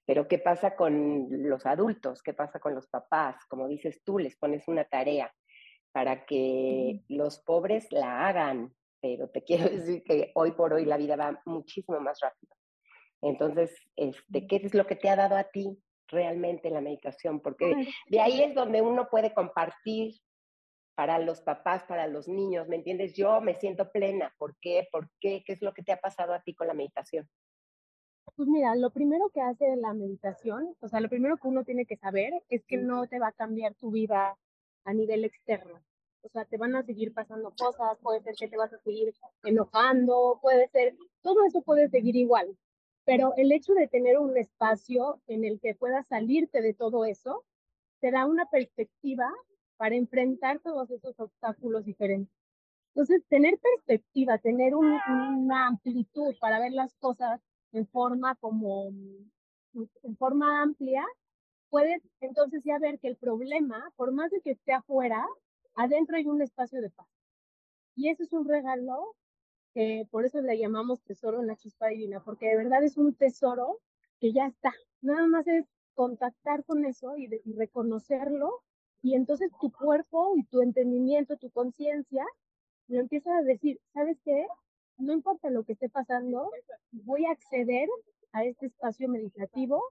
pero 0.05 0.27
¿qué 0.27 0.39
pasa 0.39 0.75
con 0.75 1.27
los 1.47 1.65
adultos? 1.65 2.21
¿Qué 2.21 2.33
pasa 2.33 2.59
con 2.59 2.75
los 2.75 2.87
papás? 2.87 3.45
Como 3.47 3.69
dices 3.69 4.01
tú, 4.03 4.19
les 4.19 4.35
pones 4.35 4.67
una 4.67 4.83
tarea. 4.83 5.33
para 5.91 6.25
que 6.25 7.01
los 7.07 7.39
pobres 7.39 7.91
la 7.91 8.27
hagan, 8.27 8.73
pero 9.01 9.29
te 9.29 9.43
quiero 9.43 9.63
decir 9.69 10.03
que 10.03 10.31
hoy 10.35 10.51
por 10.51 10.73
hoy 10.73 10.85
la 10.85 10.97
vida 10.97 11.15
va 11.15 11.41
muchísimo 11.45 11.99
más 11.99 12.19
rápido. 12.21 12.55
Entonces, 13.21 13.75
este, 13.95 14.47
¿qué 14.47 14.57
es 14.57 14.73
lo 14.73 14.87
que 14.87 14.95
te 14.95 15.09
ha 15.09 15.15
dado 15.15 15.35
a 15.35 15.43
ti 15.43 15.77
realmente 16.07 16.69
la 16.69 16.81
meditación? 16.81 17.41
Porque 17.41 17.75
de 18.07 18.21
ahí 18.21 18.41
es 18.41 18.55
donde 18.55 18.81
uno 18.81 19.09
puede 19.09 19.33
compartir 19.33 20.13
para 20.95 21.19
los 21.19 21.41
papás, 21.41 21.83
para 21.83 22.07
los 22.07 22.27
niños, 22.27 22.67
¿me 22.67 22.75
entiendes? 22.75 23.15
Yo 23.15 23.39
me 23.41 23.55
siento 23.55 23.89
plena. 23.91 24.33
¿Por 24.37 24.57
qué? 24.59 24.87
¿Por 24.91 25.09
qué? 25.19 25.43
¿Qué 25.45 25.53
es 25.53 25.61
lo 25.61 25.73
que 25.73 25.83
te 25.83 25.93
ha 25.93 25.97
pasado 25.97 26.33
a 26.33 26.41
ti 26.41 26.53
con 26.53 26.67
la 26.67 26.73
meditación? 26.73 27.25
Pues 28.35 28.47
mira, 28.47 28.75
lo 28.75 28.91
primero 28.91 29.29
que 29.29 29.41
hace 29.41 29.75
la 29.77 29.93
meditación, 29.93 30.75
o 30.79 30.87
sea, 30.87 30.99
lo 30.99 31.09
primero 31.09 31.37
que 31.37 31.47
uno 31.47 31.63
tiene 31.63 31.85
que 31.85 31.97
saber 31.97 32.33
es 32.49 32.65
que 32.65 32.77
no 32.77 33.07
te 33.07 33.19
va 33.19 33.29
a 33.29 33.31
cambiar 33.33 33.75
tu 33.75 33.91
vida 33.91 34.37
a 34.85 34.93
nivel 34.93 35.25
externo. 35.25 35.81
O 36.21 36.29
sea, 36.29 36.45
te 36.45 36.57
van 36.57 36.75
a 36.75 36.83
seguir 36.83 37.13
pasando 37.13 37.53
cosas, 37.57 37.97
puede 38.01 38.21
ser 38.21 38.35
que 38.35 38.47
te 38.47 38.57
vas 38.57 38.73
a 38.73 38.79
seguir 38.79 39.13
enojando, 39.43 40.39
puede 40.41 40.67
ser, 40.69 40.95
todo 41.21 41.45
eso 41.45 41.61
puede 41.61 41.89
seguir 41.89 42.15
igual. 42.15 42.57
Pero 43.05 43.33
el 43.37 43.51
hecho 43.51 43.73
de 43.73 43.87
tener 43.87 44.17
un 44.17 44.37
espacio 44.37 45.21
en 45.27 45.45
el 45.45 45.59
que 45.59 45.75
puedas 45.75 46.07
salirte 46.07 46.61
de 46.61 46.73
todo 46.73 47.05
eso, 47.05 47.45
te 48.01 48.11
da 48.11 48.25
una 48.25 48.45
perspectiva 48.45 49.31
para 49.77 49.95
enfrentar 49.95 50.59
todos 50.59 50.91
esos 50.91 51.19
obstáculos 51.19 51.85
diferentes. 51.85 52.35
Entonces, 52.93 53.23
tener 53.29 53.57
perspectiva, 53.59 54.37
tener 54.39 54.75
una 54.75 55.67
amplitud 55.67 56.35
para 56.39 56.59
ver 56.59 56.73
las 56.73 56.93
cosas 56.95 57.39
en 57.71 57.87
forma 57.87 58.35
como, 58.35 58.89
en 60.03 60.17
forma 60.17 60.61
amplia, 60.61 61.05
puedes 61.69 62.01
entonces 62.19 62.63
ya 62.63 62.79
ver 62.79 62.99
que 62.99 63.07
el 63.07 63.15
problema, 63.15 63.91
por 63.95 64.11
más 64.11 64.31
de 64.31 64.41
que 64.41 64.51
esté 64.51 64.73
afuera, 64.73 65.25
adentro 65.75 66.17
hay 66.17 66.27
un 66.27 66.41
espacio 66.41 66.81
de 66.81 66.89
paz. 66.89 67.07
Y 67.95 68.09
eso 68.09 68.23
es 68.23 68.33
un 68.33 68.47
regalo 68.47 69.15
que 69.73 70.07
por 70.11 70.25
eso 70.25 70.41
le 70.41 70.57
llamamos 70.57 71.01
tesoro 71.03 71.41
en 71.41 71.47
la 71.47 71.55
chispa 71.55 71.87
divina, 71.87 72.21
porque 72.23 72.47
de 72.47 72.57
verdad 72.57 72.83
es 72.83 72.97
un 72.97 73.13
tesoro 73.13 73.79
que 74.19 74.33
ya 74.33 74.47
está. 74.47 74.73
Nada 75.01 75.27
más 75.27 75.47
es 75.47 75.65
contactar 75.93 76.63
con 76.65 76.85
eso 76.85 77.17
y, 77.17 77.27
reconocerlo, 77.53 78.63
y 79.01 79.15
entonces 79.15 79.51
tu 79.59 79.71
cuerpo 79.71 80.33
y 80.35 80.43
tu 80.45 80.61
entendimiento, 80.61 81.37
tu 81.37 81.49
conciencia, 81.51 82.25
lo 82.87 82.99
empieza 82.99 83.37
a 83.37 83.43
decir, 83.43 83.79
¿sabes 83.93 84.17
qué? 84.23 84.47
no 84.99 85.13
importa 85.13 85.49
lo 85.49 85.63
que 85.63 85.73
esté 85.73 85.89
pasando, 85.89 86.51
voy 86.91 87.25
a 87.25 87.31
acceder 87.31 87.87
a 88.33 88.43
este 88.43 88.67
espacio 88.67 89.09
meditativo 89.09 89.81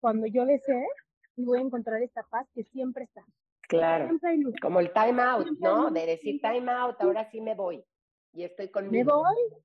cuando 0.00 0.26
yo 0.26 0.44
desee 0.44 0.86
y 1.36 1.44
voy 1.44 1.58
a 1.58 1.62
encontrar 1.62 2.02
esta 2.02 2.22
paz 2.24 2.46
que 2.54 2.62
siempre 2.64 3.04
está. 3.04 3.24
Claro, 3.68 4.18
como 4.62 4.80
el 4.80 4.92
time 4.92 5.22
out, 5.22 5.46
¿no? 5.58 5.90
De 5.90 6.06
decir 6.06 6.40
time 6.40 6.70
out, 6.72 6.96
ahora 7.00 7.30
sí 7.30 7.40
me 7.40 7.54
voy 7.54 7.84
y 8.32 8.44
estoy 8.44 8.70
conmigo. 8.70 8.92
Me 8.92 9.04
voy, 9.04 9.62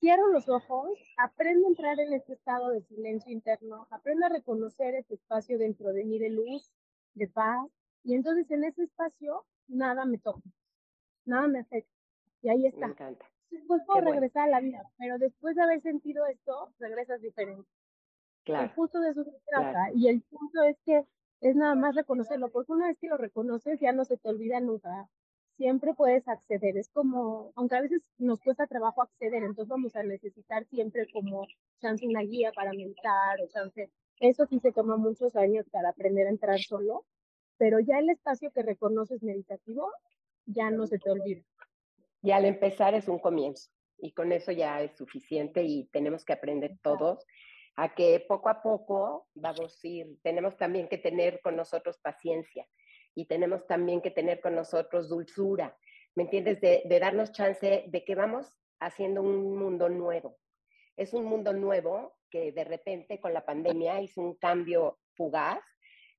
cierro 0.00 0.28
los 0.28 0.48
ojos, 0.48 0.98
aprendo 1.18 1.66
a 1.66 1.70
entrar 1.70 2.00
en 2.00 2.14
este 2.14 2.32
estado 2.32 2.70
de 2.70 2.82
silencio 2.82 3.30
interno, 3.30 3.86
aprendo 3.90 4.26
a 4.26 4.30
reconocer 4.30 4.94
este 4.94 5.14
espacio 5.14 5.58
dentro 5.58 5.92
de 5.92 6.04
mí 6.04 6.18
de 6.18 6.30
luz, 6.30 6.72
de 7.14 7.28
paz, 7.28 7.68
y 8.02 8.14
entonces 8.14 8.50
en 8.50 8.64
ese 8.64 8.84
espacio 8.84 9.44
nada 9.68 10.04
me 10.06 10.18
toca, 10.18 10.48
nada 11.24 11.46
me 11.46 11.60
afecta. 11.60 11.92
Y 12.40 12.48
ahí 12.48 12.66
está. 12.66 12.86
Me 12.86 12.92
encanta 12.92 13.26
después 13.52 13.82
puedo 13.86 14.00
regresar 14.00 14.48
a 14.48 14.50
la 14.50 14.60
vida, 14.60 14.82
pero 14.98 15.18
después 15.18 15.54
de 15.54 15.62
haber 15.62 15.80
sentido 15.82 16.26
esto, 16.26 16.72
regresas 16.78 17.20
diferente. 17.20 17.68
Claro. 18.44 18.72
justo 18.74 18.98
de 18.98 19.10
eso 19.10 19.22
se 19.22 19.30
trata. 19.46 19.92
Y 19.94 20.08
el 20.08 20.20
punto 20.22 20.62
es 20.64 20.76
que 20.84 21.04
es 21.42 21.56
nada 21.56 21.74
más 21.74 21.96
reconocerlo, 21.96 22.50
porque 22.50 22.72
una 22.72 22.86
vez 22.86 22.98
que 23.00 23.08
lo 23.08 23.16
reconoces 23.16 23.80
ya 23.80 23.92
no 23.92 24.04
se 24.04 24.16
te 24.16 24.28
olvida 24.28 24.60
nunca. 24.60 25.08
Siempre 25.56 25.92
puedes 25.92 26.26
acceder. 26.28 26.76
Es 26.76 26.88
como, 26.88 27.52
aunque 27.56 27.76
a 27.76 27.80
veces 27.82 28.00
nos 28.16 28.40
cuesta 28.40 28.68
trabajo 28.68 29.02
acceder, 29.02 29.42
entonces 29.42 29.68
vamos 29.68 29.94
a 29.96 30.04
necesitar 30.04 30.64
siempre 30.66 31.06
como 31.12 31.46
chance 31.80 32.06
una 32.06 32.22
guía 32.22 32.52
para 32.52 32.70
meditar 32.70 33.40
o 33.42 33.48
chance. 33.48 33.90
Eso 34.20 34.46
sí 34.46 34.60
se 34.60 34.70
toma 34.70 34.96
muchos 34.96 35.34
años 35.34 35.68
para 35.70 35.88
aprender 35.88 36.28
a 36.28 36.30
entrar 36.30 36.60
solo, 36.60 37.04
pero 37.58 37.80
ya 37.80 37.98
el 37.98 38.10
espacio 38.10 38.52
que 38.52 38.62
reconoces 38.62 39.22
meditativo 39.22 39.90
ya 40.46 40.70
no 40.70 40.86
se 40.86 40.98
te 40.98 41.10
olvida. 41.10 41.42
Y 42.22 42.30
al 42.30 42.44
empezar 42.44 42.94
es 42.94 43.08
un 43.08 43.18
comienzo 43.18 43.68
y 43.98 44.12
con 44.12 44.30
eso 44.30 44.52
ya 44.52 44.80
es 44.80 44.96
suficiente 44.96 45.64
y 45.64 45.86
tenemos 45.86 46.24
que 46.24 46.34
aprender 46.34 46.78
todos 46.82 47.26
a 47.76 47.94
que 47.94 48.24
poco 48.28 48.48
a 48.48 48.62
poco 48.62 49.28
vamos 49.34 49.80
a 49.82 49.88
ir, 49.88 50.18
tenemos 50.22 50.56
también 50.56 50.88
que 50.88 50.98
tener 50.98 51.40
con 51.40 51.56
nosotros 51.56 51.98
paciencia 51.98 52.66
y 53.14 53.26
tenemos 53.26 53.66
también 53.66 54.00
que 54.00 54.10
tener 54.10 54.40
con 54.40 54.54
nosotros 54.54 55.08
dulzura, 55.08 55.76
¿me 56.14 56.24
entiendes? 56.24 56.60
De, 56.60 56.82
darnos 57.00 57.32
chance 57.32 57.84
de 57.86 58.04
que 58.04 58.14
vamos 58.14 58.58
haciendo 58.80 59.22
un 59.22 59.56
mundo 59.56 59.88
nuevo. 59.88 60.38
Es 60.96 61.14
un 61.14 61.24
mundo 61.24 61.52
nuevo 61.52 62.16
que 62.30 62.52
de 62.52 62.64
repente 62.64 63.20
con 63.20 63.32
la 63.32 63.44
pandemia 63.44 64.00
hizo 64.00 64.20
un 64.20 64.34
cambio 64.36 64.98
fugaz, 65.14 65.62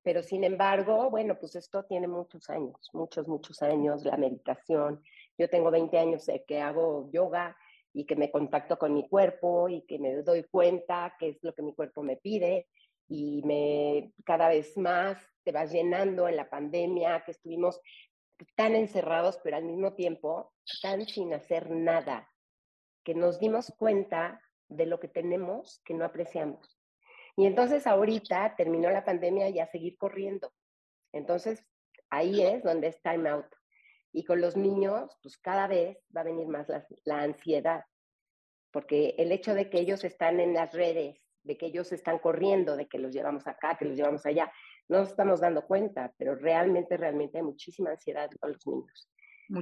pero 0.01 0.21
sin 0.21 0.43
embargo, 0.43 1.09
bueno, 1.09 1.37
pues 1.39 1.55
esto 1.55 1.85
tiene 1.85 2.07
muchos 2.07 2.49
años, 2.49 2.89
muchos, 2.93 3.27
muchos 3.27 3.61
años, 3.61 4.03
la 4.03 4.17
meditación, 4.17 5.01
yo 5.37 5.49
tengo 5.49 5.71
20 5.71 5.97
años 5.97 6.25
de 6.25 6.43
que 6.45 6.59
hago 6.59 7.09
yoga 7.11 7.55
y 7.93 8.05
que 8.05 8.15
me 8.15 8.31
contacto 8.31 8.77
con 8.77 8.93
mi 8.93 9.07
cuerpo 9.07 9.69
y 9.69 9.81
que 9.83 9.99
me 9.99 10.15
doy 10.23 10.43
cuenta 10.43 11.15
qué 11.19 11.29
es 11.29 11.43
lo 11.43 11.53
que 11.53 11.61
mi 11.61 11.73
cuerpo 11.73 12.01
me 12.01 12.17
pide 12.17 12.67
y 13.07 13.41
me 13.43 14.11
cada 14.25 14.49
vez 14.49 14.77
más 14.77 15.17
te 15.43 15.51
vas 15.51 15.71
llenando 15.71 16.27
en 16.27 16.37
la 16.37 16.49
pandemia, 16.49 17.23
que 17.25 17.31
estuvimos 17.31 17.79
tan 18.55 18.75
encerrados, 18.75 19.39
pero 19.43 19.57
al 19.57 19.65
mismo 19.65 19.93
tiempo 19.93 20.53
tan 20.81 21.05
sin 21.05 21.33
hacer 21.33 21.69
nada, 21.69 22.29
que 23.03 23.13
nos 23.13 23.39
dimos 23.39 23.71
cuenta 23.77 24.41
de 24.69 24.85
lo 24.85 24.99
que 24.99 25.07
tenemos 25.07 25.81
que 25.85 25.93
no 25.93 26.05
apreciamos. 26.05 26.79
Y 27.35 27.45
entonces 27.45 27.85
ahorita 27.87 28.55
terminó 28.55 28.89
la 28.89 29.05
pandemia 29.05 29.49
y 29.49 29.59
a 29.59 29.67
seguir 29.67 29.97
corriendo. 29.97 30.51
Entonces 31.11 31.63
ahí 32.09 32.41
es 32.41 32.63
donde 32.63 32.87
es 32.87 33.01
time 33.01 33.29
out. 33.29 33.47
Y 34.13 34.23
con 34.23 34.39
los 34.39 34.55
niños, 34.55 35.17
pues 35.21 35.37
cada 35.37 35.67
vez 35.67 35.97
va 36.15 36.21
a 36.21 36.25
venir 36.25 36.47
más 36.47 36.67
la, 37.03 37.21
ansiedad, 37.21 37.83
porque 38.71 39.15
el 39.17 39.31
hecho 39.31 39.53
de 39.53 39.69
que 39.69 39.79
ellos 39.79 40.03
están 40.03 40.39
en 40.39 40.53
las 40.53 40.71
redes, 40.73 41.19
de 41.41 41.57
que 41.57 41.65
ellos 41.65 41.91
están 41.91 42.19
corriendo, 42.19 42.77
de 42.77 42.87
que 42.87 42.99
los 42.99 43.11
llevamos 43.11 43.47
acá, 43.47 43.75
que 43.77 43.85
los 43.85 43.97
llevamos 43.97 44.25
allá, 44.25 44.51
no 44.87 44.99
nos 44.99 45.09
estamos 45.09 45.41
dando 45.41 45.65
cuenta, 45.65 46.13
pero 46.17 46.35
realmente, 46.35 46.95
realmente 46.95 47.39
hay 47.39 47.43
muchísima 47.43 47.91
ansiedad 47.91 48.29
con 48.39 48.53
los 48.53 48.65
niños. 48.67 49.09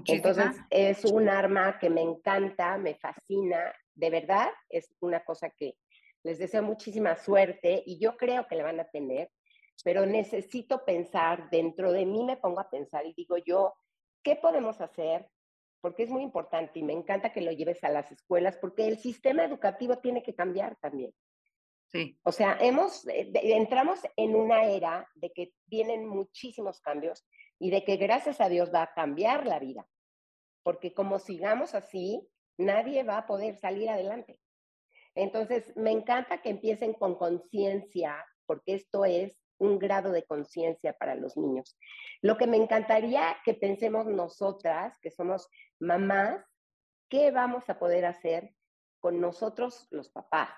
Entonces, 0.07 0.55
es 0.69 1.05
un 1.05 1.27
arma 1.27 1.79
que 1.79 1.89
me 1.89 2.01
encanta, 2.01 2.77
me 2.77 2.95
fascina, 2.95 3.73
de 3.95 4.09
verdad, 4.09 4.49
es 4.69 4.93
una 4.99 5.23
cosa 5.23 5.49
que 5.49 5.75
les 6.23 6.37
deseo 6.37 6.61
muchísima 6.61 7.15
suerte 7.15 7.83
y 7.85 7.99
yo 7.99 8.15
creo 8.15 8.47
que 8.47 8.55
la 8.55 8.63
van 8.63 8.79
a 8.79 8.89
tener, 8.89 9.31
pero 9.83 10.05
necesito 10.05 10.85
pensar, 10.85 11.49
dentro 11.49 11.91
de 11.91 12.05
mí 12.05 12.23
me 12.23 12.37
pongo 12.37 12.59
a 12.59 12.69
pensar 12.69 13.05
y 13.05 13.13
digo 13.13 13.37
yo, 13.37 13.73
¿Qué 14.23 14.35
podemos 14.35 14.81
hacer? 14.81 15.27
Porque 15.81 16.03
es 16.03 16.09
muy 16.09 16.21
importante 16.21 16.79
y 16.79 16.83
me 16.83 16.93
encanta 16.93 17.33
que 17.33 17.41
lo 17.41 17.51
lleves 17.51 17.83
a 17.83 17.89
las 17.89 18.11
escuelas, 18.11 18.57
porque 18.57 18.87
el 18.87 18.97
sistema 18.99 19.43
educativo 19.43 19.97
tiene 19.97 20.21
que 20.21 20.35
cambiar 20.35 20.75
también. 20.77 21.13
Sí. 21.87 22.17
O 22.23 22.31
sea, 22.31 22.57
hemos, 22.61 23.05
eh, 23.07 23.31
entramos 23.33 23.99
en 24.15 24.35
una 24.35 24.63
era 24.65 25.09
de 25.15 25.31
que 25.31 25.53
vienen 25.65 26.07
muchísimos 26.07 26.79
cambios 26.79 27.27
y 27.59 27.69
de 27.69 27.83
que 27.83 27.97
gracias 27.97 28.39
a 28.39 28.47
Dios 28.47 28.71
va 28.73 28.83
a 28.83 28.93
cambiar 28.93 29.45
la 29.45 29.59
vida. 29.59 29.87
Porque 30.63 30.93
como 30.93 31.19
sigamos 31.19 31.75
así, 31.75 32.27
nadie 32.57 33.03
va 33.03 33.17
a 33.17 33.27
poder 33.27 33.57
salir 33.57 33.89
adelante. 33.89 34.39
Entonces, 35.15 35.75
me 35.75 35.91
encanta 35.91 36.41
que 36.41 36.49
empiecen 36.49 36.93
con 36.93 37.15
conciencia, 37.15 38.25
porque 38.45 38.75
esto 38.75 39.03
es 39.03 39.40
un 39.61 39.77
grado 39.77 40.11
de 40.11 40.23
conciencia 40.23 40.93
para 40.93 41.15
los 41.15 41.37
niños. 41.37 41.77
Lo 42.21 42.35
que 42.37 42.47
me 42.47 42.57
encantaría 42.57 43.37
que 43.45 43.53
pensemos 43.53 44.07
nosotras, 44.07 44.97
que 45.01 45.11
somos 45.11 45.47
mamás, 45.79 46.43
¿qué 47.09 47.29
vamos 47.29 47.69
a 47.69 47.77
poder 47.77 48.05
hacer 48.05 48.55
con 48.99 49.21
nosotros 49.21 49.87
los 49.91 50.09
papás? 50.09 50.49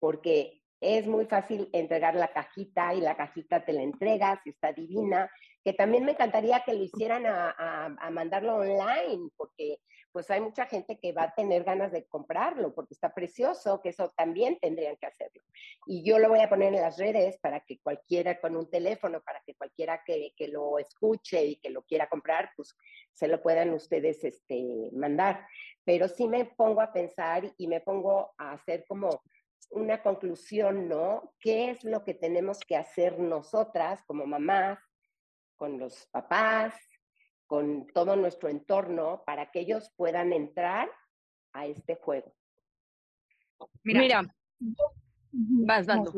Porque 0.00 0.63
es 0.80 1.06
muy 1.06 1.26
fácil 1.26 1.68
entregar 1.72 2.14
la 2.14 2.32
cajita 2.32 2.94
y 2.94 3.00
la 3.00 3.16
cajita 3.16 3.64
te 3.64 3.72
la 3.72 3.82
entregas 3.82 4.40
y 4.44 4.50
está 4.50 4.72
divina, 4.72 5.30
que 5.64 5.72
también 5.72 6.04
me 6.04 6.12
encantaría 6.12 6.62
que 6.64 6.74
lo 6.74 6.82
hicieran 6.82 7.24
a, 7.26 7.50
a 7.98 8.10
mandarlo 8.10 8.56
online, 8.56 9.30
porque 9.36 9.78
pues 10.14 10.30
hay 10.30 10.40
mucha 10.40 10.66
gente 10.66 10.96
que 11.00 11.12
va 11.12 11.24
a 11.24 11.34
tener 11.34 11.64
ganas 11.64 11.90
de 11.90 12.06
comprarlo 12.06 12.72
porque 12.72 12.94
está 12.94 13.12
precioso, 13.12 13.80
que 13.82 13.88
eso 13.88 14.12
también 14.16 14.56
tendrían 14.60 14.96
que 14.96 15.06
hacerlo. 15.06 15.42
Y 15.88 16.04
yo 16.08 16.20
lo 16.20 16.28
voy 16.28 16.38
a 16.38 16.48
poner 16.48 16.72
en 16.72 16.82
las 16.82 16.98
redes 16.98 17.36
para 17.38 17.58
que 17.58 17.80
cualquiera 17.80 18.40
con 18.40 18.54
un 18.54 18.70
teléfono, 18.70 19.20
para 19.22 19.42
que 19.44 19.56
cualquiera 19.56 20.04
que, 20.06 20.32
que 20.36 20.46
lo 20.46 20.78
escuche 20.78 21.44
y 21.44 21.56
que 21.56 21.70
lo 21.70 21.82
quiera 21.82 22.08
comprar, 22.08 22.52
pues 22.56 22.76
se 23.12 23.26
lo 23.26 23.42
puedan 23.42 23.74
ustedes 23.74 24.22
este, 24.22 24.90
mandar. 24.92 25.48
Pero 25.84 26.06
sí 26.06 26.28
me 26.28 26.44
pongo 26.44 26.80
a 26.80 26.92
pensar 26.92 27.52
y 27.58 27.66
me 27.66 27.80
pongo 27.80 28.34
a 28.38 28.52
hacer 28.52 28.84
como 28.86 29.20
una 29.70 30.02
conclusión, 30.02 30.88
¿no? 30.88 31.34
¿Qué 31.40 31.70
es 31.70 31.84
lo 31.84 32.04
que 32.04 32.14
tenemos 32.14 32.60
que 32.60 32.76
hacer 32.76 33.18
nosotras 33.18 34.02
como 34.04 34.26
mamás, 34.26 34.78
con 35.56 35.78
los 35.78 36.06
papás, 36.06 36.74
con 37.46 37.86
todo 37.88 38.16
nuestro 38.16 38.48
entorno 38.48 39.22
para 39.24 39.50
que 39.50 39.60
ellos 39.60 39.92
puedan 39.96 40.32
entrar 40.32 40.90
a 41.52 41.66
este 41.66 41.94
juego. 41.96 42.34
Mira, 43.82 44.22
vas 45.30 45.86
dando. 45.86 46.12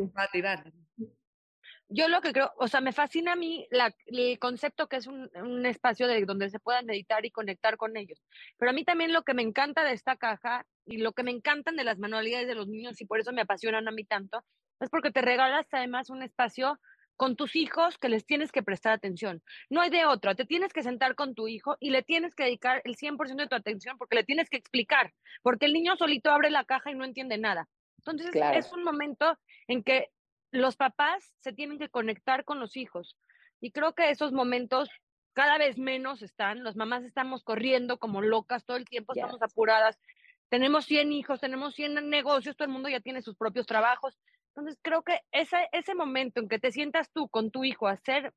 Yo 1.89 2.09
lo 2.09 2.21
que 2.21 2.33
creo, 2.33 2.53
o 2.57 2.67
sea, 2.67 2.81
me 2.81 2.93
fascina 2.93 3.35
a 3.35 3.37
mí 3.37 3.69
la, 3.71 3.95
el 4.07 4.39
concepto 4.41 4.89
que 4.89 4.97
es 4.97 5.07
un, 5.07 5.31
un, 5.37 5.65
espacio 5.67 6.09
de 6.09 6.25
donde 6.25 6.51
se 6.51 6.59
puedan 6.59 6.87
meditar 6.87 7.25
y 7.25 7.31
conectar 7.31 7.77
con 7.77 7.97
ellos. 7.97 8.25
Pero 8.57 8.71
a 8.71 8.75
mí 8.75 8.85
también 8.85 9.13
lo 9.13 9.23
que 9.23 9.35
me 9.35 9.43
encanta 9.43 9.85
de 9.85 9.93
esta 9.93 10.17
caja 10.17 10.67
y 10.87 10.99
lo 10.99 11.13
que 11.13 11.23
me 11.23 11.31
encantan 11.31 11.77
de 11.77 11.85
las 11.85 11.99
manualidades 11.99 12.47
de 12.47 12.55
los 12.55 12.69
niños 12.69 13.01
y 13.01 13.07
por 13.07 13.21
eso 13.21 13.33
me 13.33 13.43
apasionan 13.43 13.89
a 13.89 13.91
mí 13.91 14.05
tanto, 14.05 14.45
es 14.81 14.91
porque 14.91 15.11
te 15.11 15.23
regalas 15.23 15.67
además 15.73 16.11
un 16.11 16.23
espacio 16.23 16.79
con 17.17 17.35
tus 17.35 17.57
hijos 17.57 17.99
que 17.99 18.09
les 18.09 18.27
tienes 18.27 18.53
que 18.53 18.63
prestar 18.63 18.93
atención. 18.93 19.43
No 19.71 19.81
hay 19.81 19.91
de 19.91 20.05
otra, 20.05 20.35
te 20.35 20.45
tienes 20.45 20.73
que 20.73 20.83
sentar 20.83 21.15
con 21.15 21.35
tu 21.35 21.49
hijo 21.49 21.77
y 21.81 21.91
le 21.91 22.03
tienes 22.03 22.35
que 22.35 22.45
dedicar 22.45 22.83
el 22.85 22.97
100% 22.97 23.37
de 23.37 23.49
tu 23.49 23.57
atención 23.57 23.99
porque 23.99 24.17
le 24.17 24.25
tienes 24.25 24.51
que 24.51 24.59
explicar, 24.59 25.13
porque 25.43 25.67
el 25.67 25.73
niño 25.73 25.97
solito 25.97 26.31
abre 26.31 26.51
la 26.51 26.65
caja 26.65 26.91
y 26.91 26.95
no 26.95 27.05
entiende 27.05 27.39
nada. 27.39 27.69
Entonces 27.99 28.31
es 28.35 28.73
un 28.73 28.85
momento 28.85 29.39
en 29.67 29.83
que 29.83 30.11
los 30.53 30.77
papás 30.77 31.35
se 31.41 31.53
tienen 31.53 31.79
que 31.79 31.89
conectar 31.89 32.45
con 32.45 32.61
los 32.61 32.77
hijos 32.77 33.17
y 33.61 33.73
creo 33.73 33.95
que 33.95 34.11
esos 34.11 34.33
momentos 34.33 34.91
cada 35.33 35.59
vez 35.59 35.77
menos 35.77 36.23
están, 36.23 36.65
las 36.65 36.77
mamás 36.77 37.05
estamos 37.05 37.43
corriendo 37.43 37.99
como 37.99 38.23
locas 38.23 38.65
todo 38.65 38.79
el 38.79 38.87
tiempo, 38.87 39.13
estamos 39.15 39.43
apuradas, 39.43 39.99
tenemos 40.49 40.87
100 40.87 41.13
hijos, 41.13 41.41
tenemos 41.41 41.75
100 41.75 42.09
negocios, 42.09 42.57
todo 42.57 42.67
el 42.67 42.73
mundo 42.73 42.89
ya 42.89 43.01
tiene 43.01 43.23
sus 43.23 43.37
propios 43.37 43.67
trabajos, 43.67 44.17
entonces, 44.57 44.81
creo 44.83 45.03
que 45.03 45.21
ese, 45.33 45.69
ese 45.73 45.95
momento 45.95 46.41
en 46.41 46.49
que 46.49 46.59
te 46.59 46.73
sientas 46.73 47.11
tú 47.13 47.29
con 47.29 47.51
tu 47.51 47.63
hijo 47.65 47.89
a 47.89 47.93
hacer 47.93 48.33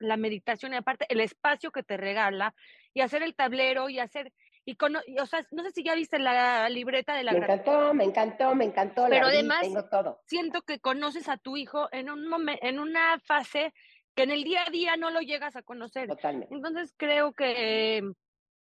la 0.00 0.16
meditación 0.16 0.72
y 0.72 0.76
aparte 0.76 1.06
el 1.08 1.20
espacio 1.20 1.70
que 1.70 1.84
te 1.84 1.96
regala 1.96 2.54
y 2.92 3.02
hacer 3.02 3.22
el 3.22 3.36
tablero 3.36 3.88
y 3.88 4.00
hacer 4.00 4.32
y, 4.64 4.74
con, 4.76 4.96
o 4.96 5.26
sea, 5.26 5.46
no 5.52 5.62
sé 5.62 5.70
si 5.70 5.84
ya 5.84 5.94
viste 5.94 6.18
la 6.18 6.68
libreta 6.68 7.14
de 7.14 7.24
la 7.24 7.32
Me 7.32 7.38
encantó, 7.38 7.94
me 7.94 8.04
encantó, 8.04 8.54
me 8.54 8.64
encantó. 8.64 9.06
Pero 9.08 9.26
además 9.26 9.66
todo. 9.90 10.20
siento 10.26 10.62
que 10.62 10.80
conoces 10.80 11.28
a 11.28 11.38
tu 11.38 11.56
hijo 11.56 11.88
en 11.92 12.10
un 12.10 12.26
momento, 12.28 12.66
en 12.66 12.78
una 12.78 13.18
fase 13.20 13.72
que 14.14 14.24
en 14.24 14.32
el 14.32 14.44
día 14.44 14.64
a 14.66 14.70
día 14.70 14.96
no 14.96 15.10
lo 15.10 15.20
llegas 15.20 15.56
a 15.56 15.62
conocer. 15.62 16.08
Totalmente. 16.08 16.54
Entonces 16.54 16.92
creo 16.96 17.32
que 17.32 18.02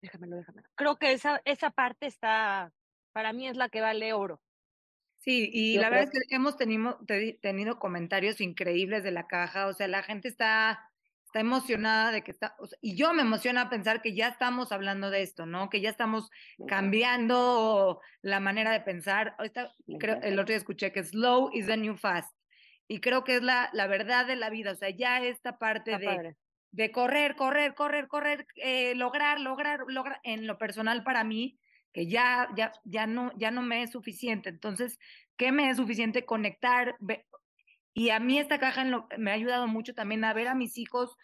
déjamelo, 0.03 0.37
déjamelo. 0.37 0.69
Creo 0.77 0.97
que 0.97 1.13
esa 1.13 1.41
esa 1.45 1.71
parte 1.71 2.07
está 2.07 2.71
para 3.13 3.33
mí 3.33 3.49
es 3.49 3.57
la 3.57 3.69
que 3.69 3.81
vale 3.81 4.13
oro. 4.13 4.41
Sí, 5.21 5.51
y 5.53 5.79
la 5.79 5.91
verdad 5.91 6.09
es 6.13 6.27
que 6.29 6.35
hemos 6.35 6.57
tenido, 6.57 6.99
tenido 7.43 7.79
comentarios 7.79 8.41
increíbles 8.41 9.03
de 9.03 9.11
la 9.11 9.27
caja, 9.27 9.67
o 9.67 9.73
sea, 9.73 9.89
la 9.89 10.03
gente 10.03 10.29
está, 10.29 10.91
está 11.27 11.41
emocionada 11.41 12.13
de 12.13 12.23
que 12.23 12.31
está, 12.31 12.57
y 12.81 12.97
yo 12.97 13.13
me 13.13 13.23
emociona 13.23 13.69
pensar 13.69 14.01
que 14.01 14.15
ya 14.15 14.29
estamos 14.29 14.71
hablando 14.71 15.11
de 15.11 15.23
esto, 15.23 15.45
¿no? 15.45 15.69
Que 15.71 15.81
ya 15.81 15.91
estamos 15.91 16.31
cambiando 16.67 18.01
la 18.23 18.41
manera 18.41 18.71
de 18.71 18.81
pensar. 18.81 19.35
Ahorita, 19.39 19.75
creo, 19.99 20.21
el 20.23 20.35
otro 20.39 20.53
día 20.53 20.57
escuché 20.57 20.93
que 20.93 21.03
slow 21.03 21.51
is 21.53 21.67
the 21.67 21.77
new 21.77 21.97
fast, 21.97 22.33
y 22.87 23.01
creo 23.01 23.25
que 23.25 23.37
es 23.37 23.43
la, 23.43 23.71
la 23.73 23.87
verdad 23.87 24.25
de 24.25 24.37
la 24.37 24.51
vida, 24.51 24.73
o 24.73 24.77
sea, 24.77 24.91
ya 24.91 25.23
esta 25.23 25.59
parte 25.59 25.99
de, 25.99 26.37
de 26.71 26.91
correr, 26.93 27.35
correr, 27.37 27.75
correr, 27.75 28.07
correr, 28.09 28.47
eh, 28.57 28.95
lograr, 28.95 29.41
lograr, 29.41 29.81
lograr, 29.89 30.21
en 30.23 30.47
lo 30.47 30.59
personal 30.59 31.03
para 31.03 31.25
mí, 31.25 31.59
que 31.93 32.07
ya, 32.07 32.49
ya, 32.57 32.73
ya, 32.85 33.07
no, 33.07 33.33
ya 33.39 33.51
no 33.51 33.63
me 33.63 33.83
es 33.83 33.93
suficiente. 33.93 34.49
Entonces, 34.49 34.99
¿qué 35.37 35.53
me 35.53 35.71
es 35.71 35.77
suficiente? 35.77 36.25
Conectar. 36.25 36.97
Y 37.95 38.11
a 38.11 38.21
mí 38.21 38.39
esta 38.39 38.59
caja 38.59 38.85
me 39.17 39.31
ha 39.31 39.35
ayudado 39.35 39.67
mucho 39.67 39.95
también 39.95 40.25
a 40.25 40.33
ver 40.33 40.49
a 40.49 40.55
mis 40.55 40.79
hijos 40.79 41.17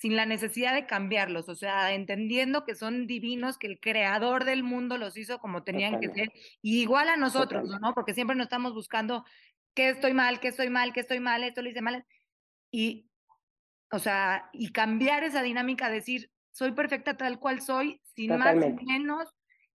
sin 0.00 0.16
la 0.16 0.24
necesidad 0.24 0.72
de 0.72 0.86
cambiarlos, 0.86 1.50
o 1.50 1.54
sea, 1.54 1.92
entendiendo 1.92 2.64
que 2.64 2.74
son 2.74 3.06
divinos, 3.06 3.58
que 3.58 3.66
el 3.66 3.78
creador 3.80 4.46
del 4.46 4.62
mundo 4.62 4.96
los 4.96 5.14
hizo 5.18 5.38
como 5.40 5.62
tenían 5.62 6.00
que 6.00 6.08
ser, 6.08 6.32
y 6.62 6.80
igual 6.80 7.10
a 7.10 7.18
nosotros, 7.18 7.68
¿no? 7.82 7.92
Porque 7.92 8.14
siempre 8.14 8.34
nos 8.34 8.46
estamos 8.46 8.72
buscando 8.72 9.26
qué 9.74 9.90
estoy 9.90 10.14
mal, 10.14 10.40
qué 10.40 10.48
estoy 10.48 10.70
mal, 10.70 10.94
qué 10.94 11.00
estoy 11.00 11.20
mal, 11.20 11.44
esto 11.44 11.60
lo 11.60 11.68
hice 11.68 11.82
mal. 11.82 12.06
Y, 12.70 13.10
o 13.90 13.98
sea, 13.98 14.48
y 14.54 14.72
cambiar 14.72 15.22
esa 15.22 15.42
dinámica, 15.42 15.90
decir, 15.90 16.30
soy 16.50 16.72
perfecta 16.72 17.18
tal 17.18 17.38
cual 17.38 17.60
soy, 17.60 18.00
sin 18.14 18.38
más 18.38 18.56
ni 18.56 18.72
menos, 18.86 19.28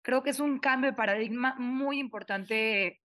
creo 0.02 0.22
que 0.22 0.30
es 0.30 0.40
un 0.40 0.58
cambio 0.58 0.90
de 0.90 0.96
paradigma 0.96 1.54
muy 1.58 1.98
importante 1.98 3.00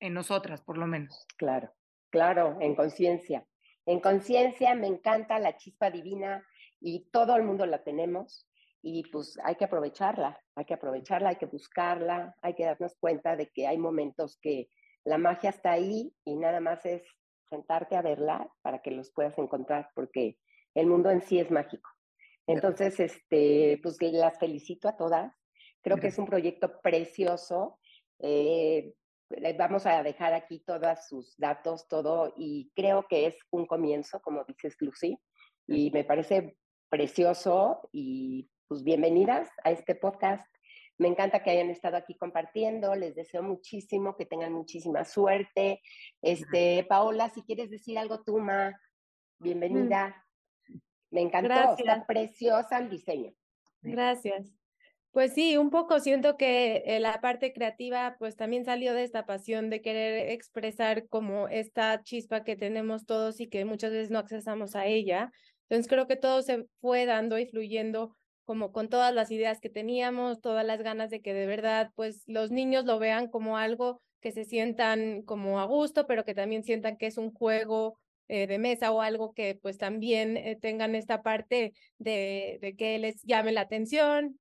en 0.00 0.14
nosotras, 0.14 0.60
por 0.62 0.78
lo 0.78 0.86
menos. 0.86 1.26
Claro, 1.36 1.72
claro, 2.10 2.58
en 2.60 2.74
conciencia. 2.74 3.46
En 3.86 4.00
conciencia 4.00 4.74
me 4.74 4.86
encanta 4.86 5.38
la 5.38 5.56
chispa 5.56 5.90
divina 5.90 6.44
y 6.80 7.08
todo 7.10 7.36
el 7.36 7.42
mundo 7.42 7.66
la 7.66 7.82
tenemos 7.82 8.48
y 8.82 9.04
pues 9.10 9.38
hay 9.44 9.54
que 9.54 9.64
aprovecharla, 9.64 10.40
hay 10.56 10.64
que 10.64 10.74
aprovecharla, 10.74 11.30
hay 11.30 11.36
que 11.36 11.46
buscarla, 11.46 12.36
hay 12.42 12.54
que 12.54 12.64
darnos 12.64 12.96
cuenta 12.98 13.36
de 13.36 13.48
que 13.50 13.66
hay 13.66 13.78
momentos 13.78 14.38
que 14.40 14.68
la 15.04 15.18
magia 15.18 15.50
está 15.50 15.72
ahí 15.72 16.12
y 16.24 16.36
nada 16.36 16.60
más 16.60 16.84
es 16.84 17.02
sentarte 17.48 17.96
a 17.96 18.02
verla 18.02 18.48
para 18.62 18.80
que 18.80 18.90
los 18.90 19.12
puedas 19.12 19.36
encontrar 19.38 19.90
porque 19.94 20.38
el 20.74 20.86
mundo 20.86 21.10
en 21.10 21.20
sí 21.22 21.38
es 21.38 21.50
mágico. 21.50 21.90
Entonces, 22.46 22.98
este, 22.98 23.78
pues 23.82 23.98
las 24.00 24.38
felicito 24.38 24.88
a 24.88 24.96
todas 24.96 25.32
Creo 25.82 25.98
que 25.98 26.08
es 26.08 26.18
un 26.18 26.26
proyecto 26.26 26.80
precioso. 26.80 27.78
Eh, 28.20 28.94
vamos 29.58 29.86
a 29.86 30.02
dejar 30.02 30.32
aquí 30.34 30.60
todos 30.60 31.06
sus 31.08 31.36
datos, 31.36 31.88
todo, 31.88 32.32
y 32.36 32.70
creo 32.74 33.06
que 33.08 33.26
es 33.26 33.36
un 33.50 33.66
comienzo, 33.66 34.20
como 34.20 34.44
dices, 34.44 34.76
Lucy, 34.80 35.18
y 35.66 35.90
me 35.90 36.04
parece 36.04 36.56
precioso 36.88 37.88
y 37.92 38.50
pues 38.68 38.84
bienvenidas 38.84 39.48
a 39.64 39.70
este 39.70 39.94
podcast. 39.94 40.46
Me 40.98 41.08
encanta 41.08 41.42
que 41.42 41.50
hayan 41.50 41.70
estado 41.70 41.96
aquí 41.96 42.16
compartiendo, 42.16 42.94
les 42.94 43.14
deseo 43.14 43.42
muchísimo, 43.42 44.16
que 44.16 44.26
tengan 44.26 44.52
muchísima 44.52 45.04
suerte. 45.04 45.80
Este, 46.20 46.84
Paola, 46.88 47.28
si 47.30 47.42
quieres 47.42 47.70
decir 47.70 47.98
algo 47.98 48.22
tú, 48.22 48.38
Ma, 48.38 48.70
mm. 48.70 49.44
bienvenida. 49.44 50.26
Me 51.10 51.22
encantó, 51.22 51.74
está 51.76 52.06
preciosa 52.06 52.78
el 52.78 52.88
diseño. 52.88 53.32
Gracias. 53.82 54.61
Pues 55.12 55.34
sí, 55.34 55.58
un 55.58 55.68
poco 55.68 56.00
siento 56.00 56.38
que 56.38 56.84
eh, 56.86 56.98
la 56.98 57.20
parte 57.20 57.52
creativa 57.52 58.16
pues 58.18 58.34
también 58.34 58.64
salió 58.64 58.94
de 58.94 59.04
esta 59.04 59.26
pasión 59.26 59.68
de 59.68 59.82
querer 59.82 60.30
expresar 60.30 61.06
como 61.08 61.48
esta 61.48 62.02
chispa 62.02 62.44
que 62.44 62.56
tenemos 62.56 63.04
todos 63.04 63.38
y 63.40 63.48
que 63.48 63.66
muchas 63.66 63.92
veces 63.92 64.10
no 64.10 64.18
accesamos 64.18 64.74
a 64.74 64.86
ella. 64.86 65.30
Entonces 65.68 65.88
creo 65.88 66.06
que 66.06 66.16
todo 66.16 66.40
se 66.42 66.64
fue 66.80 67.04
dando 67.04 67.38
y 67.38 67.44
fluyendo 67.46 68.16
como 68.46 68.72
con 68.72 68.88
todas 68.88 69.14
las 69.14 69.30
ideas 69.30 69.60
que 69.60 69.68
teníamos, 69.68 70.40
todas 70.40 70.64
las 70.64 70.82
ganas 70.82 71.10
de 71.10 71.20
que 71.20 71.34
de 71.34 71.46
verdad 71.46 71.90
pues 71.94 72.22
los 72.26 72.50
niños 72.50 72.86
lo 72.86 72.98
vean 72.98 73.28
como 73.28 73.58
algo 73.58 74.00
que 74.22 74.32
se 74.32 74.44
sientan 74.44 75.22
como 75.22 75.60
a 75.60 75.66
gusto, 75.66 76.06
pero 76.06 76.24
que 76.24 76.34
también 76.34 76.64
sientan 76.64 76.96
que 76.96 77.06
es 77.06 77.18
un 77.18 77.32
juego 77.34 77.98
eh, 78.28 78.46
de 78.46 78.58
mesa 78.58 78.90
o 78.92 79.02
algo 79.02 79.34
que 79.34 79.58
pues 79.60 79.76
también 79.76 80.38
eh, 80.38 80.56
tengan 80.58 80.94
esta 80.94 81.22
parte 81.22 81.74
de, 81.98 82.58
de 82.62 82.76
que 82.76 82.98
les 82.98 83.22
llame 83.24 83.52
la 83.52 83.60
atención, 83.62 84.38